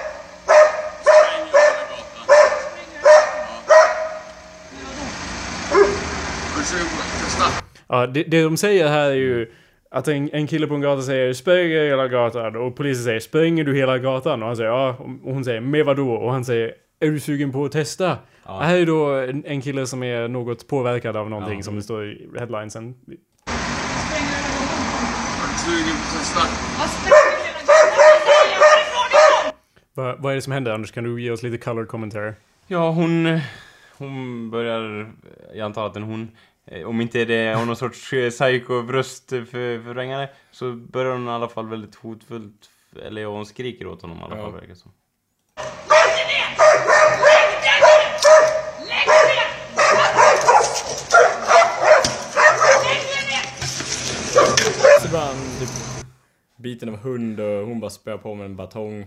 [7.88, 9.52] Ja, det, det de säger här är ju
[9.90, 13.64] att en, en kille på en gata säger spränger hela gatan och polisen säger spränger
[13.64, 14.42] du hela gatan?
[14.42, 14.96] Och han säger ja.
[15.24, 16.12] Och hon säger med vadå?
[16.12, 18.18] Och han säger är du sugen på att testa?
[18.46, 18.58] Ja.
[18.58, 21.62] Det här är då en, en kille som är något påverkad av någonting Ja.
[21.62, 22.94] som det står i headlinesen.
[29.94, 30.92] Va, vad är det som händer Anders?
[30.92, 32.32] Kan du ge oss lite color commentary?
[32.66, 33.40] Ja, hon...
[33.98, 35.12] Hon börjar...
[35.54, 36.30] Jag antar att den hon...
[36.66, 41.68] eh, Om inte det har någon sorts eh, psycho-bröstförvrängare så börjar hon i alla fall
[41.68, 42.68] väldigt hotfullt...
[43.06, 44.42] Eller ja, hon skriker åt honom i alla Ja.
[44.42, 44.92] fall verkar det som.
[55.02, 55.68] Så bara han typ
[56.56, 59.06] biten av hund och hon bara spöar på med en batong.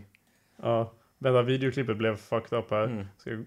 [0.64, 0.92] Ja.
[1.20, 2.84] Vänta, videoklippet blev fucked up här.
[2.84, 3.06] Mm.
[3.18, 3.40] Ska jag...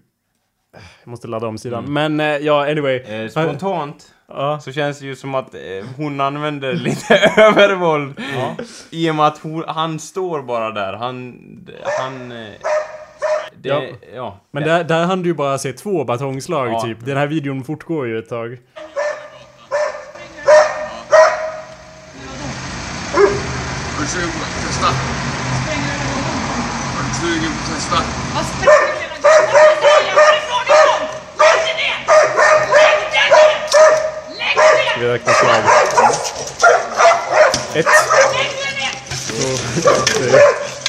[1.03, 1.93] jag måste ladda om sidan.
[1.93, 2.95] Men eh, ja, anyway.
[2.97, 4.59] Eh, spontant Ja.
[4.59, 5.61] så känns det ju som att eh,
[5.97, 8.21] hon använder lite övervåld.
[8.35, 8.55] Ja.
[8.89, 10.93] I och med att hon, han står bara där.
[10.93, 11.37] Han...
[11.99, 12.31] Han...
[12.31, 12.53] eh,
[13.61, 13.81] Det, Ja.
[14.15, 14.39] ja.
[14.51, 16.81] Men det, där, där hann du ju bara se två batongslag Ja.
[16.81, 16.97] typ.
[17.05, 18.57] Den här videon fortgår ju ett tag.
[34.99, 35.63] Vi räknar slag.
[37.73, 37.85] Ett,
[39.27, 39.57] två,
[40.17, 40.39] tre,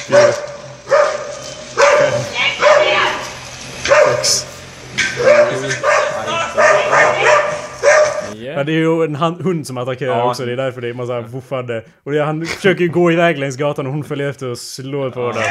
[0.08, 0.32] fyra,
[8.60, 8.66] Ja, Yeah.
[8.66, 10.30] det är ju en hund som attackerar Ja.
[10.30, 10.44] också.
[10.46, 11.84] Det är därför det är massa woofande.
[12.04, 15.10] Och det han försöker ju gå iväg längs gatan och hon följer efter och slår
[15.10, 15.42] på den.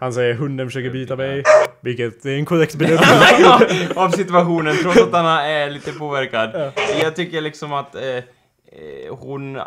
[0.00, 1.42] Han säger hunden försöker bita mig.
[1.80, 3.00] Vilket är en korrekt bedömning.
[3.40, 3.60] ja,
[3.96, 6.72] av situationen trots att han är lite påverkad.
[7.02, 8.22] Jag tycker liksom att eh, eh,
[9.10, 9.62] hon, eh,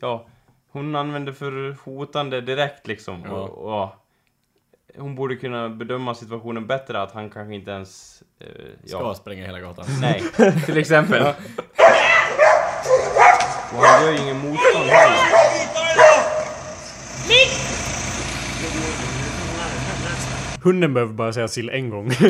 [0.00, 0.26] ja,
[0.72, 3.22] hon använder för hotande direkt liksom.
[3.28, 3.32] Ja.
[3.32, 3.88] Och, och,
[4.98, 8.22] hon borde kunna bedöma situationen bättre, att han kanske inte ens...
[8.40, 8.46] Eh,
[8.84, 9.84] Ska ja, spränga hela gatan.
[10.00, 10.22] nej,
[10.66, 11.22] till exempel.
[13.72, 15.16] Och han gör ju ingen motstånd heller.
[20.62, 22.10] Hunden behöver bara säga sill en gång.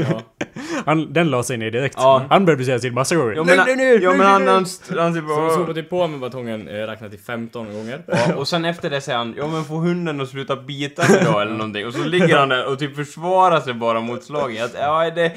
[0.86, 1.94] Han, den la sig ner direkt.
[1.98, 2.26] Ja.
[2.30, 3.34] Han behövde säga sill massa gånger.
[3.36, 4.66] Jo men, nej, jo, nej, men han, han,
[4.98, 5.50] han typ Så bara...
[5.50, 8.02] slår typ på med batongen, eh, räknar till 15 gånger.
[8.06, 11.24] Ja, och sen efter det säger han ja men få hunden att sluta bita mig
[11.24, 14.64] då eller någonting och så ligger han där och typ försvarar sig bara mot slaget.
[14.64, 15.32] Att, ja, det,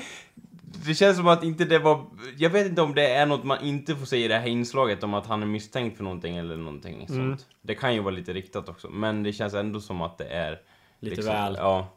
[0.85, 2.05] det känns som att inte det var...
[2.37, 5.03] Jag vet inte om det är något man inte får säga i det här inslaget
[5.03, 7.45] om att han är misstänkt för någonting eller någonting sånt.
[7.61, 10.59] Det kan ju vara lite riktat också, men det känns ändå som att det är...
[11.01, 11.55] Lite väl.
[11.59, 11.87] Ja.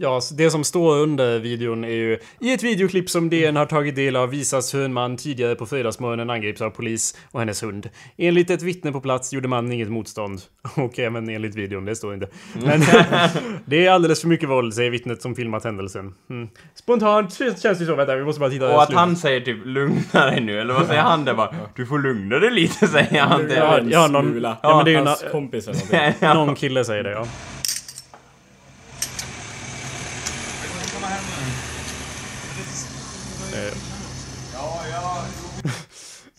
[0.00, 3.96] Ja, det som står under videon är ju I ett videoklipp som DN har tagit
[3.96, 7.88] del av visas hur en man tidigare på fredagsmorgonen angrips av polis och hennes hund.
[8.16, 10.40] Enligt ett vittne på plats gjorde mannen inget motstånd.
[10.76, 12.28] Och även enligt videon, det står inte.
[12.64, 12.80] Men
[13.64, 16.14] det är alldeles för mycket våld, säger vittnet som filmat händelsen.
[16.30, 16.48] Mm.
[16.74, 18.98] Spontant känns det så, vänta vi måste bara titta Och att slut.
[18.98, 21.54] han säger typ lugna dig nu, eller vad säger han där bara?
[21.76, 25.04] Du får lugna dig lite, säger han Ja, ja, någon- ja, men det är ju
[25.06, 26.34] Hans na- kompis eller.
[26.34, 27.26] Någon kille säger det, ja.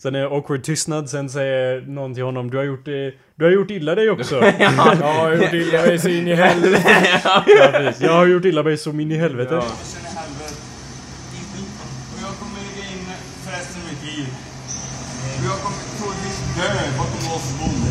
[0.02, 2.94] Sen är det awkward tystnad, sen säger någon till honom Du har gjort, eh,
[3.34, 4.34] du har gjort illa dig också.
[4.58, 6.82] Ja, jag har gjort illa mig så in i helvete.
[7.24, 8.02] Ja, precis.
[8.02, 9.56] Jag har gjort illa mig som in i helvete.
[9.56, 9.64] Och
[12.22, 13.06] jag kommer lägga in
[13.52, 14.26] resten av mitt liv.
[15.48, 16.99] Jag kommer troligtvis dö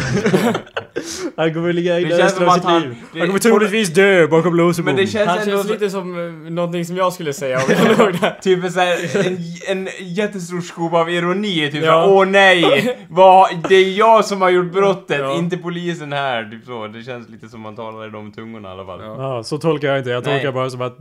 [1.38, 2.96] Han kommer ligga inne resten av att sitt han- liv.
[3.14, 5.74] det- Han kommer troligtvis dö bakom lås och Men det känns Han ändå känns så,
[5.74, 8.38] lite som eh, någonting som jag skulle säga om jag låg där.
[8.42, 9.38] typ en,
[9.78, 11.72] en, en jättestor skopa av ironi.
[11.72, 11.92] Typ Ja.
[11.92, 12.98] såhär, åh nej!
[13.10, 15.34] Vad, det är jag som har gjort brottet, Ja.
[15.36, 16.44] inte polisen här.
[16.52, 16.88] Typ så.
[16.88, 19.00] Det känns lite som man talar i de tungorna i alla fall.
[19.04, 20.10] Ja, så tolkar jag inte.
[20.10, 20.34] Jag Nej.
[20.34, 20.98] tolkar bara som att...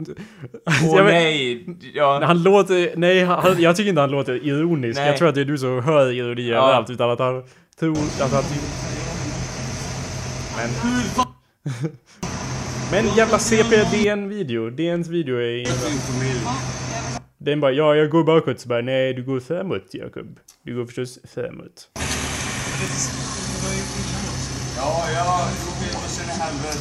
[0.89, 1.67] Åh nej!
[1.95, 2.21] Ja.
[2.25, 2.93] Han låter...
[2.97, 4.99] Nej, han, jag tycker inte han låter ironisk.
[5.01, 5.09] Nej.
[5.09, 6.57] Jag tror att det är du som hör ironi Ja.
[6.57, 6.91] överallt.
[6.91, 7.43] Utan att han
[7.81, 8.43] tror att han...
[10.59, 10.71] Men...
[12.91, 14.71] Men jävla CP DN-video.
[14.71, 15.69] DNs video är...
[17.39, 18.61] Den bara ja, jag går bakåt.
[18.61, 20.39] Så bara nej, du går framåt Jakob.
[20.65, 21.89] Du går förstås framåt.
[24.77, 26.79] Ja, jag gjorde illa sen i helvete.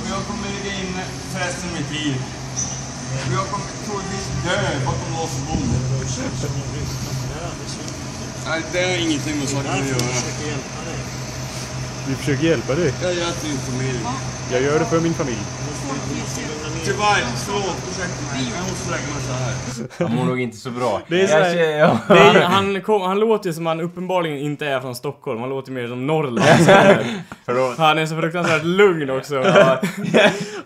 [0.00, 0.94] Och jag kommer lägga in
[1.34, 2.14] resten av mitt liv.
[3.26, 5.68] Och jag kommer troligtvis dö bakom lås och bom.
[8.46, 11.21] Nej, det har ingenting med saken att göra.
[12.08, 12.92] Vi försöker hjälpa dig.
[13.02, 14.00] Jag gör det till min familj.
[14.52, 15.38] Jag gör det för min familj.
[16.84, 18.52] Tyvärr, förlåt, ursäkta mig.
[18.56, 20.08] Jag måste lägga mig så här.
[20.08, 21.00] Han mår nog inte så bra.
[21.08, 22.46] Det är så här- Jag känner- ja.
[22.46, 25.88] Han, kom, han låter ju som han uppenbarligen inte är från Stockholm, han låter mer
[25.88, 26.44] som Norrland.
[27.78, 29.34] Han är så fruktansvärt lugn också.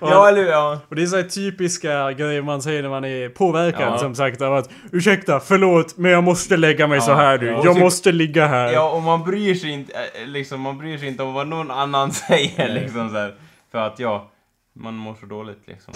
[0.01, 0.79] Ja, eller ja.
[0.89, 3.99] Och det är så här typiska grejer man säger när man är påverkad Ja.
[3.99, 7.05] som sagt av att Ursäkta, förlåt, men jag måste lägga mig Ja.
[7.05, 7.47] så här du.
[7.47, 7.61] Ja.
[7.65, 8.73] Jag typ- måste ligga här.
[8.73, 11.71] Ja, och man bryr sig inte, eh, liksom, man bryr sig inte om vad någon
[11.71, 13.35] annan säger liksom så här.
[13.73, 14.29] För att ja,
[14.77, 15.95] man mår så dåligt liksom.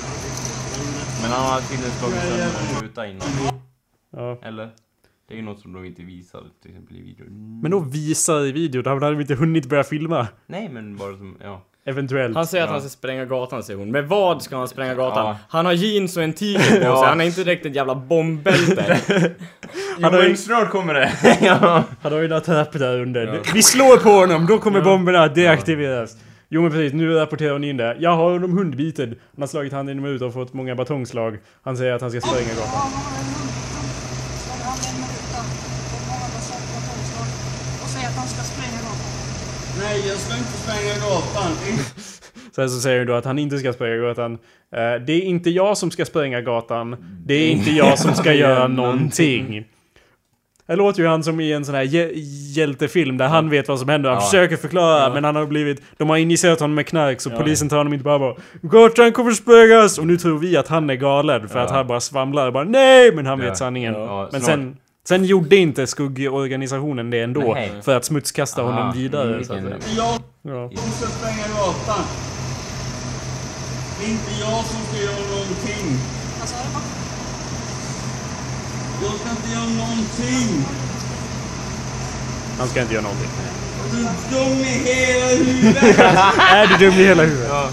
[1.23, 3.29] Men han har tydligen slagit sönder en ruta innan.
[4.17, 4.39] Ja.
[4.43, 4.71] Eller?
[5.29, 7.61] Det är ju något som de inte visar till exempel i videon.
[7.63, 10.27] Men då visar i videon, då hade vi inte hunnit börja filma.
[10.47, 11.63] Nej men bara som, ja.
[11.85, 12.37] Eventuellt.
[12.37, 12.73] Han säger att Ja.
[12.73, 13.91] han ska spränga gatan, säger hon.
[13.91, 15.27] Med vad ska han spränga gatan?
[15.27, 15.37] Ja.
[15.49, 17.05] Han har jeans och en tiger på sig, Ja.
[17.07, 19.01] han är inte direkt ett jävla bombbälte.
[19.99, 21.13] Jo, har ju- men snart kommer det.
[21.41, 21.85] ja.
[22.03, 23.41] Han har ju några trapp där under.
[23.55, 26.17] Vi slår på honom, då kommer bomberna att deaktiveras.
[26.53, 27.97] Jo men precis, nu rapporterar hon in det.
[28.01, 29.09] Jag har honom hundbiten.
[29.09, 31.39] Han har slagit handen i ut och fått många batongslag.
[31.63, 32.91] Han säger att han ska spränga gatan.
[38.83, 39.01] gatan.
[39.79, 41.53] Nej, jag ska inte spränga gatan.
[42.55, 44.33] Sen så säger hon då att han inte ska spränga gatan.
[44.33, 46.97] Eh, det är inte jag som ska spränga gatan.
[47.27, 49.65] Det är inte jag som ska göra någonting.
[50.71, 52.11] Det låter ju han som i en sån här hjä-
[52.55, 54.11] hjältefilm där han vet vad som händer.
[54.11, 54.25] Han Ja.
[54.25, 55.83] försöker förklara men han har blivit...
[55.97, 57.37] De har injicerat honom med knark så Ja.
[57.37, 59.99] polisen tar honom inte bara bara Gatan kommer sprängas!
[59.99, 61.65] Och nu tror vi att han är galen för Ja.
[61.65, 63.13] att han bara svamlar och bara NEJ!
[63.15, 63.45] Men han Ja.
[63.45, 63.95] vet sanningen.
[63.95, 64.77] Ja, men sen...
[65.09, 67.53] Sen gjorde inte skuggorganisationen det ändå.
[67.55, 67.73] Nej.
[67.83, 69.29] För att smutskasta honom Ah, vidare.
[69.33, 69.77] mm, så att säga.
[69.97, 70.71] Jag Ja.
[70.71, 72.05] ska spränga gatan.
[74.01, 76.20] Det är inte jag som ska göra någonting.
[79.01, 79.07] Du?
[79.07, 80.65] Jag ska inte göra någonting.
[82.59, 83.29] Han ska inte göra någonting.
[83.93, 85.99] Du är dum i hela huvudet.
[86.39, 87.49] är du dum i hela huvudet?
[87.51, 87.69] Ja.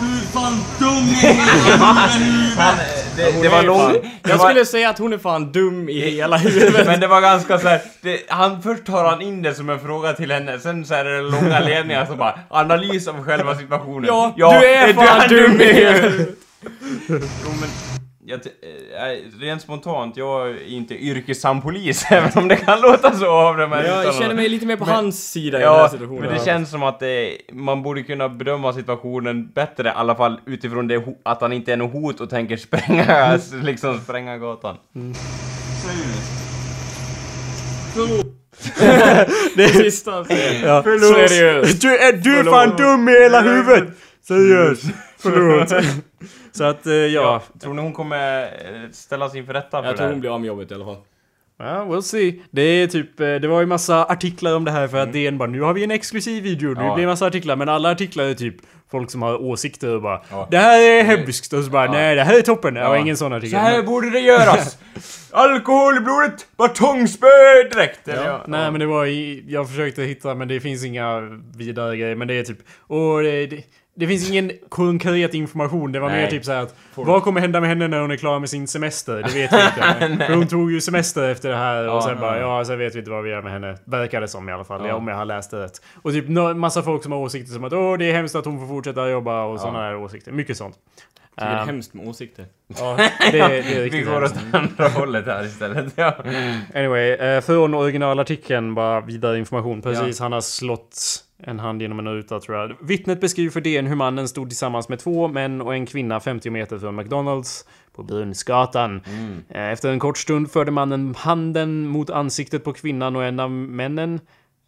[0.00, 3.04] Du är fan dum i hela huvudet.
[3.16, 3.96] Det, det var långt.
[4.22, 6.86] Jag skulle säga att hon är fan dum i hela huvudet.
[6.86, 9.80] Men det var ganska så här, det, han först tar han in det som en
[9.80, 14.04] fråga till henne, sen så är det långa ledningar som bara analys av själva situationen.
[14.08, 16.28] Ja, du är fan dum i huvudet.
[17.08, 17.68] Jo men,
[18.24, 23.30] jag, äh, rent spontant, jag är inte yrkesam polis, även om det kan låta så
[23.30, 23.66] av det.
[23.68, 26.22] Men Jag känner mig lite mer på hans sida i den här Ja, situationen.
[26.24, 30.40] men det känns som att det, man borde kunna bedöma situationen bättre, i alla fall
[30.46, 34.76] utifrån det att han inte är något hot och tänker spränga, liksom spränga gatan.
[35.82, 36.32] Seriöst.
[39.56, 40.66] det sista han säger.
[40.66, 40.82] Ja.
[40.82, 41.80] Seriöst.
[41.80, 43.88] Du är, du är fan dum i hela huvudet!
[44.28, 44.84] Seriöst.
[45.18, 45.72] Förlåt.
[46.58, 47.42] Så att, eh, ja.
[47.60, 48.48] Tror ni hon kommer eh,
[48.92, 50.12] ställas inför rätta för Jag det tror här?
[50.12, 50.96] hon blir av med jobbet i alla fall.
[51.58, 52.42] Ja, we'll see.
[52.50, 55.38] Det är typ, eh, det var ju massa artiklar om det här för att DN
[55.38, 56.94] bara nu har vi en exklusiv video, nu Ja.
[56.94, 58.54] blir det massa artiklar, men alla artiklar är typ
[58.90, 60.48] folk som har åsikter och bara Ja.
[60.50, 61.92] Det här är hemskt och så bara Ja.
[61.92, 62.74] nej det här är toppen.
[62.74, 63.00] Det var Ja.
[63.00, 63.58] ingen sån Så artikel.
[63.58, 64.78] här Men- borde det göras!
[65.32, 67.26] Alkohol i blodet, batongspö
[67.72, 68.08] direkt!
[68.08, 71.20] Eller Ja, nej men det var i, jag försökte hitta men det finns inga
[71.56, 73.62] vidare grejer men det är typ och det, det,
[73.98, 75.92] det finns ingen konkret information.
[75.92, 76.30] Det var mer Nej.
[76.30, 78.66] typ så här att vad kommer hända med henne när hon är klar med sin
[78.66, 79.14] semester?
[79.16, 80.26] Det vet vi inte.
[80.26, 82.58] För hon tog ju semester efter det här och Ja, sen ja, bara ja.
[82.58, 83.78] ja, sen vet vi inte vad vi gör med henne.
[83.84, 84.94] Verkar det som i alla fall, Ja.
[84.94, 85.82] om jag har läst det rätt.
[86.02, 88.58] Och typ massa folk som har åsikter som att åh det är hemskt att hon
[88.60, 90.32] får fortsätta jobba och sådana där åsikter.
[90.32, 90.74] Mycket sånt.
[91.36, 92.44] Det är Ehm, hemskt med åsikter.
[92.78, 92.96] ja,
[93.32, 94.36] det, det är Vi riktigt går hemskt.
[94.36, 95.92] åt andra hållet här istället.
[95.96, 96.14] Ja.
[96.74, 99.82] Anyway, eh, från originalartikeln bara vidare information.
[99.82, 100.98] Precis, han har slått
[101.42, 102.76] en hand genom en ruta tror jag.
[102.80, 106.50] Vittnet beskriver för DN hur mannen stod tillsammans med två män och en kvinna 50
[106.50, 107.64] meter från McDonalds
[107.94, 109.00] på Brunnsgatan.
[109.48, 113.50] Eh, Efter en kort stund förde mannen handen mot ansiktet på kvinnan och en av
[113.50, 114.20] männen.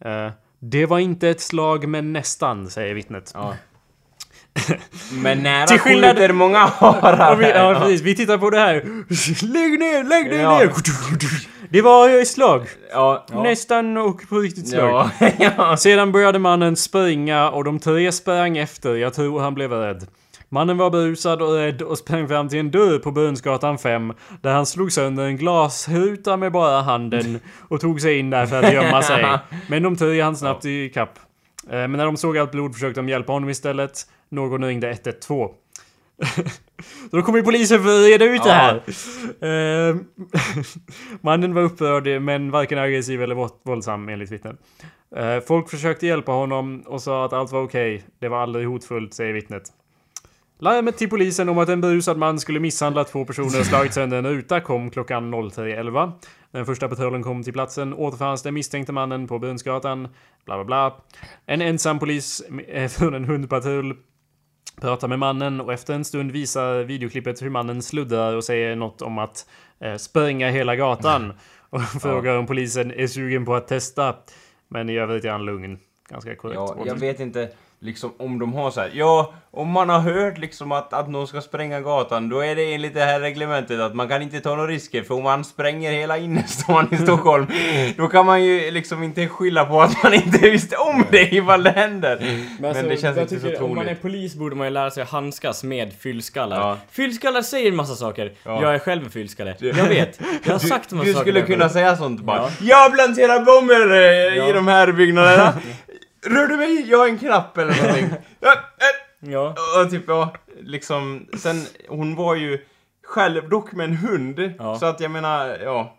[0.05, 3.31] Eh, Det var inte ett slag men nästan, säger vittnet.
[3.35, 3.55] Ja.
[5.13, 7.37] Men nära Till skillnad- skjuter många harar.
[7.37, 8.01] Vi, ja, precis.
[8.01, 8.75] Vi tittar på det här.
[9.53, 10.59] Lägg ner, lägg ner, Ja.
[10.59, 10.71] ner!
[11.73, 12.67] Det var ett slag.
[12.93, 13.27] Ja.
[13.33, 15.09] Nästan och på riktigt slag.
[15.21, 15.29] Ja.
[15.57, 15.77] ja.
[15.77, 18.95] Sedan började mannen springa och de tre sprang efter.
[18.95, 20.07] Jag tror han blev rädd.
[20.49, 24.53] Mannen var berusad och rädd och sprang fram till en dörr på Brunnsgatan 5 där
[24.53, 28.73] han slog sönder en glasruta med bara handen och tog sig in där för att
[28.73, 29.27] gömma sig.
[29.69, 31.19] Men de tre hann snabbt i kapp.
[31.71, 33.93] Eh, Men när de såg allt blod försökte de hjälpa honom istället.
[34.31, 35.51] Någon ringde 112.
[37.11, 38.76] Då kom ju polisen för att reda ut det här.
[39.91, 39.97] Eh,
[41.20, 44.57] Mannen var upprörd men varken aggressiv eller våld- våldsam enligt vittnen.
[45.16, 48.05] Eh, Folk försökte hjälpa honom och sa att allt var okej.
[48.18, 49.62] Det var aldrig hotfullt, säger vittnet.
[50.59, 54.18] Larmet till polisen om att en berusad man skulle misshandla två personer och slagit sönder
[54.18, 56.12] en ruta kom klockan 03.11.
[56.51, 60.09] Den första patrullen kom till platsen återfanns den misstänkte mannen på Brunnsgatan.
[60.45, 60.97] Bla bla bla.
[61.47, 62.43] En ensam polis
[62.99, 63.97] från en hundpatrull
[64.81, 69.03] pratar med mannen och efter en stund visar videoklippet hur mannen sluddrar och säger något
[69.03, 69.49] om att
[69.81, 71.33] eh, spränga hela gatan.
[71.73, 74.17] Och frågar om polisen är sugen på att testa.
[74.69, 75.79] Men i övrigt är han lugn.
[76.09, 76.57] Ganska korrekt.
[76.57, 77.51] Ja, jag vet inte
[77.83, 78.91] liksom om de har så här.
[78.95, 82.74] Ja, om man har hört liksom att, att någon ska spränga gatan, då är det
[82.74, 85.93] enligt det här reglementet att man kan inte ta några risker, för om man spränger
[85.93, 87.47] hela innerstan i Stockholm,
[87.97, 91.62] då kan man ju liksom inte skylla på att man inte visste om det ifall
[91.62, 92.18] det händer.
[92.61, 94.03] Men, alltså, det känns jag inte så tycker, Om man är troligt.
[94.03, 96.61] polis borde man ju lära sig att handskas med fyllskallar.
[96.61, 96.76] Ja.
[96.91, 98.33] Fyllskallar säger en massa saker.
[98.45, 98.62] Ja.
[98.62, 99.55] Jag är själv en fyllskalle.
[99.59, 100.20] Jag vet.
[100.45, 101.24] Jag har sagt en massa Du saker.
[101.24, 102.39] skulle där kunna säga sånt bara.
[102.39, 102.51] Ja.
[102.61, 104.49] Jag planterar bomber eh, Ja.
[104.49, 105.53] i de här byggnaderna.
[106.27, 106.91] Rör du mig?
[106.91, 108.09] Jag har en knapp eller någonting.
[109.21, 109.85] Ja, eh.
[109.85, 111.57] Och typ, ja, liksom, sen,
[111.89, 112.59] hon var ju
[113.07, 114.79] själv dock med en hund, Ja.
[114.79, 115.97] så att jag menar, ja.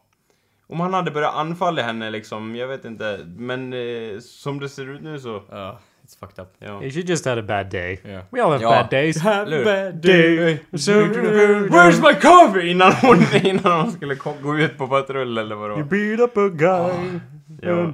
[0.68, 4.90] Om han hade börjat anfalla henne liksom, jag vet inte, men eh, som det ser
[4.96, 6.54] ut nu så, Ja, it's fucked up.
[6.60, 6.80] ja.
[6.82, 8.02] She just had a bad day.
[8.06, 8.24] Yeah.
[8.32, 8.70] We all have Ja.
[8.70, 9.26] bad days.
[9.26, 9.92] Eller hur?
[9.92, 10.58] day.
[10.78, 12.70] So, Where's my coffee?
[12.72, 16.38] Innan hon, innan hon skulle gå ut på patrull eller vad det You beat up
[16.38, 17.20] a guy.
[17.62, 17.94] Ja.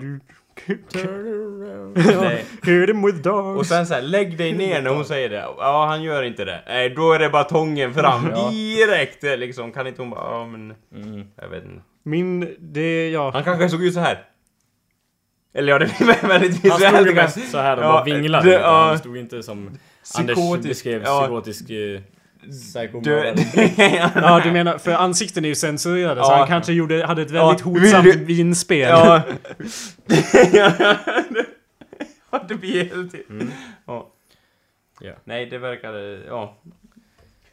[2.22, 2.46] Nej.
[2.64, 3.60] hit him with dogs.
[3.60, 5.46] Och sen såhär, lägg dig ner när hon säger det.
[5.58, 6.62] Ja, han gör inte det.
[6.68, 8.50] Nej, då är det batongen fram Ja.
[8.50, 9.72] direkt eh, liksom.
[9.72, 11.28] Kan inte hon bara, ja men, Mm.
[11.42, 11.82] jag vet inte.
[12.04, 13.32] Min, det, ja.
[13.34, 14.24] Han kanske såg ut så här.
[15.54, 18.50] Eller ja, det blir väldigt Han stod ju mest så här och Ja, bara vinglade.
[18.50, 18.86] det- ja.
[18.88, 19.58] Han stod inte som
[20.18, 21.20] Anders Psykotisk, beskrev, ja.
[21.22, 22.02] psykotisk eh,
[22.48, 23.36] Du, psykomördare.
[24.16, 26.38] Ja, du menar, för ansikten är ju censurerade så Ja.
[26.38, 28.80] han kanske gjorde, hade ett väldigt Ja, hotsamt du- vinspel.
[28.90, 29.22] Ja.
[32.32, 33.14] ja, det blir helt...
[33.86, 34.10] Ja.
[35.02, 35.12] Ja.
[35.24, 36.20] Nej, det verkade...
[36.28, 36.58] Ja.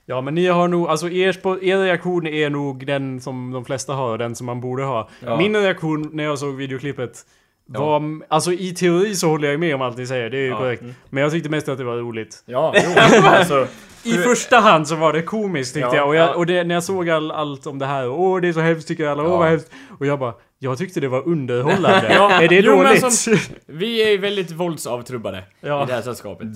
[0.07, 1.28] Ja, men ni har nog, alltså er,
[1.64, 5.09] er reaktion är nog den som de flesta har och den som man borde ha.
[5.24, 5.36] Ja.
[5.36, 7.22] Min reaktion när jag såg videoklippet
[7.66, 10.49] var, alltså i teori så håller jag med om allt ni säger, det är ju
[10.49, 10.59] Ja.
[10.59, 10.82] korrekt.
[11.11, 12.42] Men jag tyckte mest att det var roligt.
[12.47, 12.90] Ja, jo,
[13.24, 13.66] alltså.
[14.05, 16.09] I första hand så var det komiskt tyckte Ja, jag.
[16.09, 16.35] Och, jag, ja.
[16.35, 18.89] och det, när jag såg all, allt om det här, åh det är så hemskt
[18.89, 19.37] tycker alla, åh Ja.
[19.37, 19.71] vad hemskt.
[19.99, 22.13] Och jag bara, jag tyckte det var underhållande.
[22.15, 23.13] Ja, är det jo, dåligt?
[23.15, 23.37] som-
[23.67, 25.85] Vi är väldigt våldsavtrubbade Ja.
[25.85, 26.49] i det här sällskapet.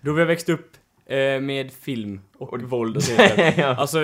[0.00, 0.70] Då vi har växt upp
[1.06, 3.54] eh, med film och, våld och teater.
[3.56, 3.66] ja.
[3.76, 3.98] Alltså,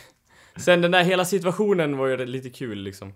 [0.56, 3.12] sen den där hela situationen var ju lite kul liksom.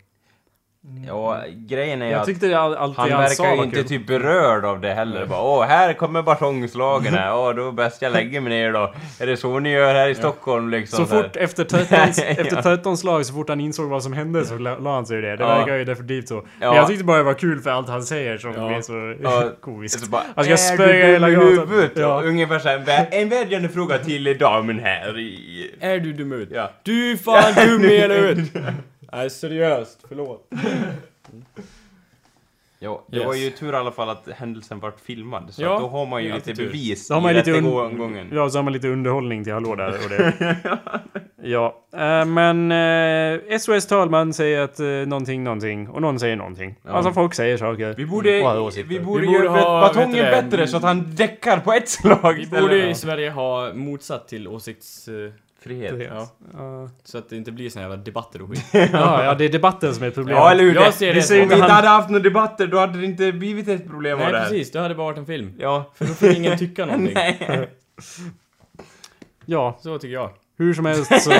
[1.06, 3.88] Ja, grejen är jag att han verkar ju inte kul.
[3.88, 5.26] typ berörd av det heller.
[5.26, 7.34] Bara, Åh, här kommer batongslagen här.
[7.36, 8.94] Åh, då är bäst jag lägger mig ner då.
[9.20, 11.06] Är det så ni gör här i Stockholm liksom?
[11.06, 14.58] Så fort efter 13, efter 13 slag, så fort han insåg vad som hände så
[14.58, 15.36] la, han sig i det.
[15.36, 15.58] Det Ja.
[15.58, 16.34] verkar ju definitivt så.
[16.34, 16.76] Men Ja.
[16.76, 18.70] jag tyckte bara det var kul för allt han säger som Ja.
[18.76, 19.44] är så Ja.
[19.60, 20.00] komiskt.
[20.04, 21.48] Så bara, Han ska du hela gatan.
[21.48, 21.92] huvudet?
[21.94, 22.22] Ja.
[22.24, 25.70] Ungefär såhär, en vädjande fråga till damen här i...
[25.80, 26.54] Är du dum huvudet?
[26.56, 26.70] Ja.
[26.82, 28.48] Du är fan dum i hela huvudet!
[29.12, 30.48] Nej seriöst, förlåt.
[32.82, 33.26] Ja, det Yes.
[33.26, 35.48] var ju tur i alla fall att händelsen vart filmad.
[35.54, 36.66] Så Ja, då har man ju lite tur.
[36.66, 38.28] bevis Då har man i rättegången.
[38.32, 40.56] Ja, så har man lite underhållning till hallå där och det.
[41.42, 46.74] ja, eh, men eh, SOS talman säger att eh, någonting, någonting och någon säger någonting.
[46.84, 46.90] Ja.
[46.90, 47.94] Alltså folk säger saker.
[47.96, 51.72] Vi borde, vi borde Vi borde göra ha, batongen bättre så att han däckar på
[51.72, 55.08] ett slag Vi borde i Sverige ha motsatt till åsikts...
[55.08, 55.32] eh,
[55.62, 56.10] Frihet.
[56.52, 56.88] Ja.
[57.04, 58.64] Så att det inte blir såna jävla debatter och skit.
[58.72, 60.36] ja, ja, det är debatten som är ett problem.
[60.36, 60.74] Ja, eller hur?
[60.74, 63.04] Jag ser det som- Om vi inte han- hade haft några debatter, då hade det
[63.06, 64.44] inte blivit ett problem av Nej det här.
[64.48, 65.54] precis, det hade bara varit en film.
[65.58, 65.90] Ja.
[65.94, 67.14] För då får ingen tycka någonting.
[67.14, 67.68] Nej.
[69.46, 70.30] Ja, Så tycker jag.
[70.58, 71.30] hur som helst så...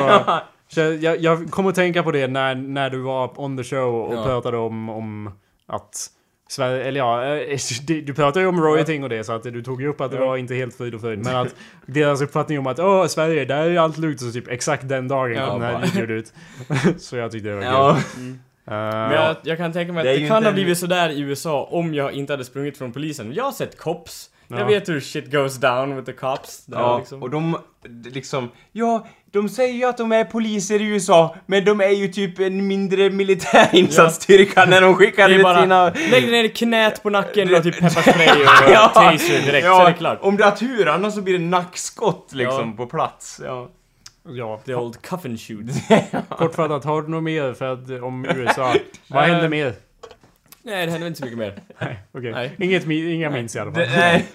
[0.69, 3.95] så jag, jag kommer att tänka på det när, när du var on the show
[3.95, 4.25] och Ja.
[4.25, 5.31] pratade om, om
[5.67, 6.07] att
[6.51, 7.59] Sverige, eller ja, eh,
[8.05, 10.17] du pratade ju om royalting och det så att du tog ju upp att det
[10.17, 10.27] Ja.
[10.27, 11.19] var inte helt frid och fröjd.
[11.19, 11.55] Men att
[11.87, 15.33] deras uppfattning om att åh Sverige, där är allt lugnt så typ exakt den dagen
[15.37, 16.33] Ja, kom den här videon ut.
[17.03, 17.99] så jag tyckte det var Ja.
[18.15, 18.23] kul.
[18.25, 18.33] Eh,
[18.75, 21.21] Men jag, jag kan tänka mig Det att det, ju kan ha blivit sådär i
[21.21, 23.33] USA om jag inte hade sprungit från polisen.
[23.35, 24.31] Jag har sett cops.
[24.51, 24.59] Ja.
[24.59, 26.65] Jag vet hur shit goes down with the cops.
[26.67, 27.23] Där Ja, liksom.
[27.23, 27.59] och de,
[28.05, 32.09] liksom, ja, de säger ju att de är poliser i USA, men de är ju
[32.09, 33.69] typ en mindre militär
[34.67, 35.85] när de skickar ut bara, sina...
[36.11, 38.91] lägg ner knät på nacken och typ pepparspray och Ja.
[38.95, 40.19] taser direkt så är det klart.
[40.23, 42.77] om du har tur, annars så blir det nackskott liksom Ja.
[42.77, 43.41] på plats.
[43.45, 43.69] Ja.
[44.29, 45.67] ja, The old cuffin shoot.
[46.29, 48.75] kortfattat, har du något mer för att, om USA?
[49.09, 49.75] Vad händer mer?
[50.63, 51.55] Nej, det händer inte så mycket mer.
[51.79, 52.33] Nej, okej.
[52.33, 52.53] Nej.
[52.59, 53.81] Inget, mi- inga minns i alla fall.
[53.83, 54.23] Det är,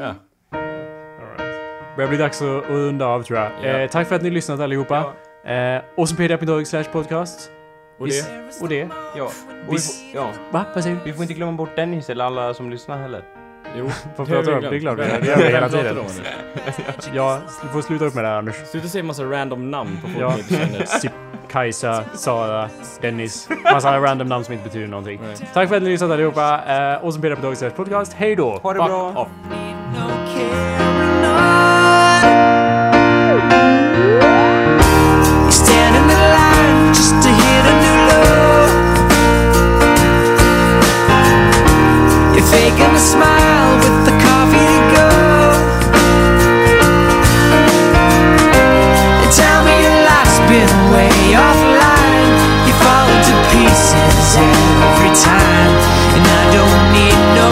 [0.00, 0.14] Ja.
[0.52, 1.96] Alright.
[1.96, 3.50] Börjar bli dags att, att runda av tror jag.
[3.62, 3.66] Ja.
[3.68, 5.12] Eh, tack för att ni lyssnat allihopa.
[5.44, 7.50] Eh, Awesomepedia.org slash podcast.
[7.98, 8.62] Och Vi det?
[8.62, 8.88] Och det.
[9.16, 9.24] ja.
[9.68, 10.32] Och vi, får, ja.
[10.52, 10.64] Va?
[10.74, 11.02] Vad säger du?
[11.04, 13.22] vi får inte glömma bort Dennis eller alla som lyssnar heller.
[13.76, 13.90] Jo.
[14.16, 14.60] Vad pratar du om?
[14.62, 15.20] Det är klart vi gör.
[15.20, 15.96] Det gör vi hela tiden.
[17.14, 18.54] Ja, du får sluta upp med det här Anders.
[18.70, 20.32] Sluta säga massa random namn på folk Ja.
[20.34, 20.86] ni inte känner.
[21.00, 21.12] Typ
[21.50, 22.68] Kajsa, Sara,
[23.00, 23.48] Dennis.
[23.72, 25.20] Massa random namn som inte betyder någonting.
[25.22, 25.36] Nej.
[25.54, 26.60] Tack för att ni lyssnat allihopa.
[26.66, 28.12] Eh, Awesomepedia.org slash podcast.
[28.12, 28.58] Hej då!
[28.62, 29.12] Ha det Fuck bra!
[29.16, 29.28] off.
[42.68, 45.08] Faking a smile with the coffee to go.
[49.22, 51.12] And tell me your life's been way.
[52.68, 53.08] You fall
[53.52, 55.72] pieces every time,
[56.16, 57.48] and I don't need no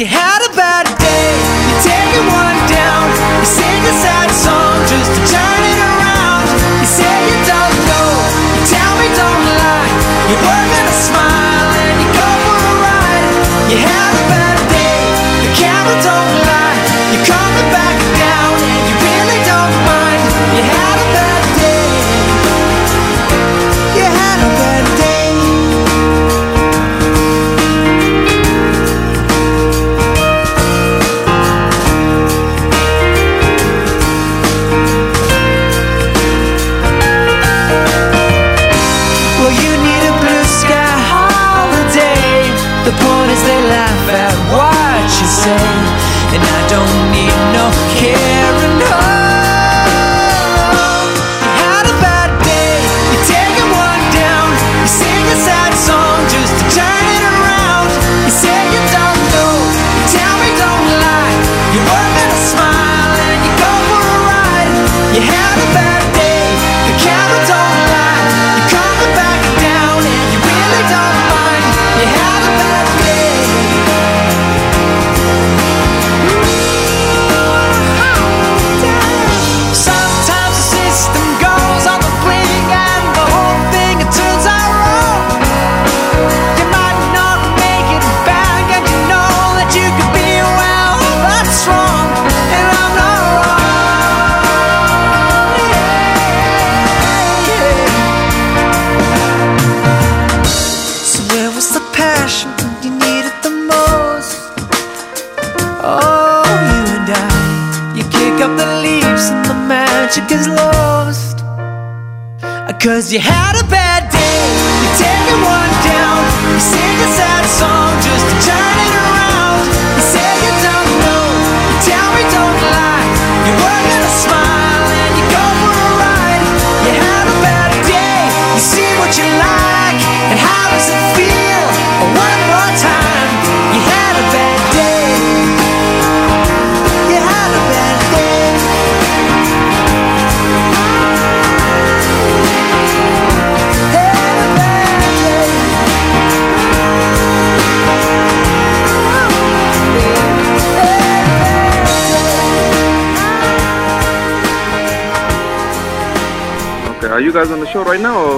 [0.00, 1.30] you had a bad day,
[1.68, 3.04] you're taking one down.
[3.40, 6.46] You sing a sad song just to turn it around.
[6.80, 8.08] You say you don't know,
[8.56, 9.90] you tell me don't lie.
[10.30, 10.63] You
[11.10, 13.34] smile and you go for a ride.
[13.70, 15.00] You had a bad day,
[15.44, 16.43] the camera don't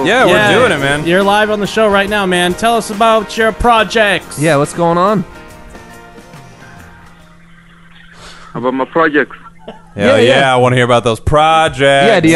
[0.07, 0.25] right now?
[0.25, 0.29] Or?
[0.29, 1.07] Yeah, we're doing it, man.
[1.07, 2.53] You're live on the show right now, man.
[2.53, 4.39] Tell us about your projects.
[4.39, 5.25] Yeah, what's going on?
[8.53, 9.37] About my projects.
[9.93, 11.79] Hell yeah, I want to hear about those projects.
[12.07, 12.33] Yeah, do you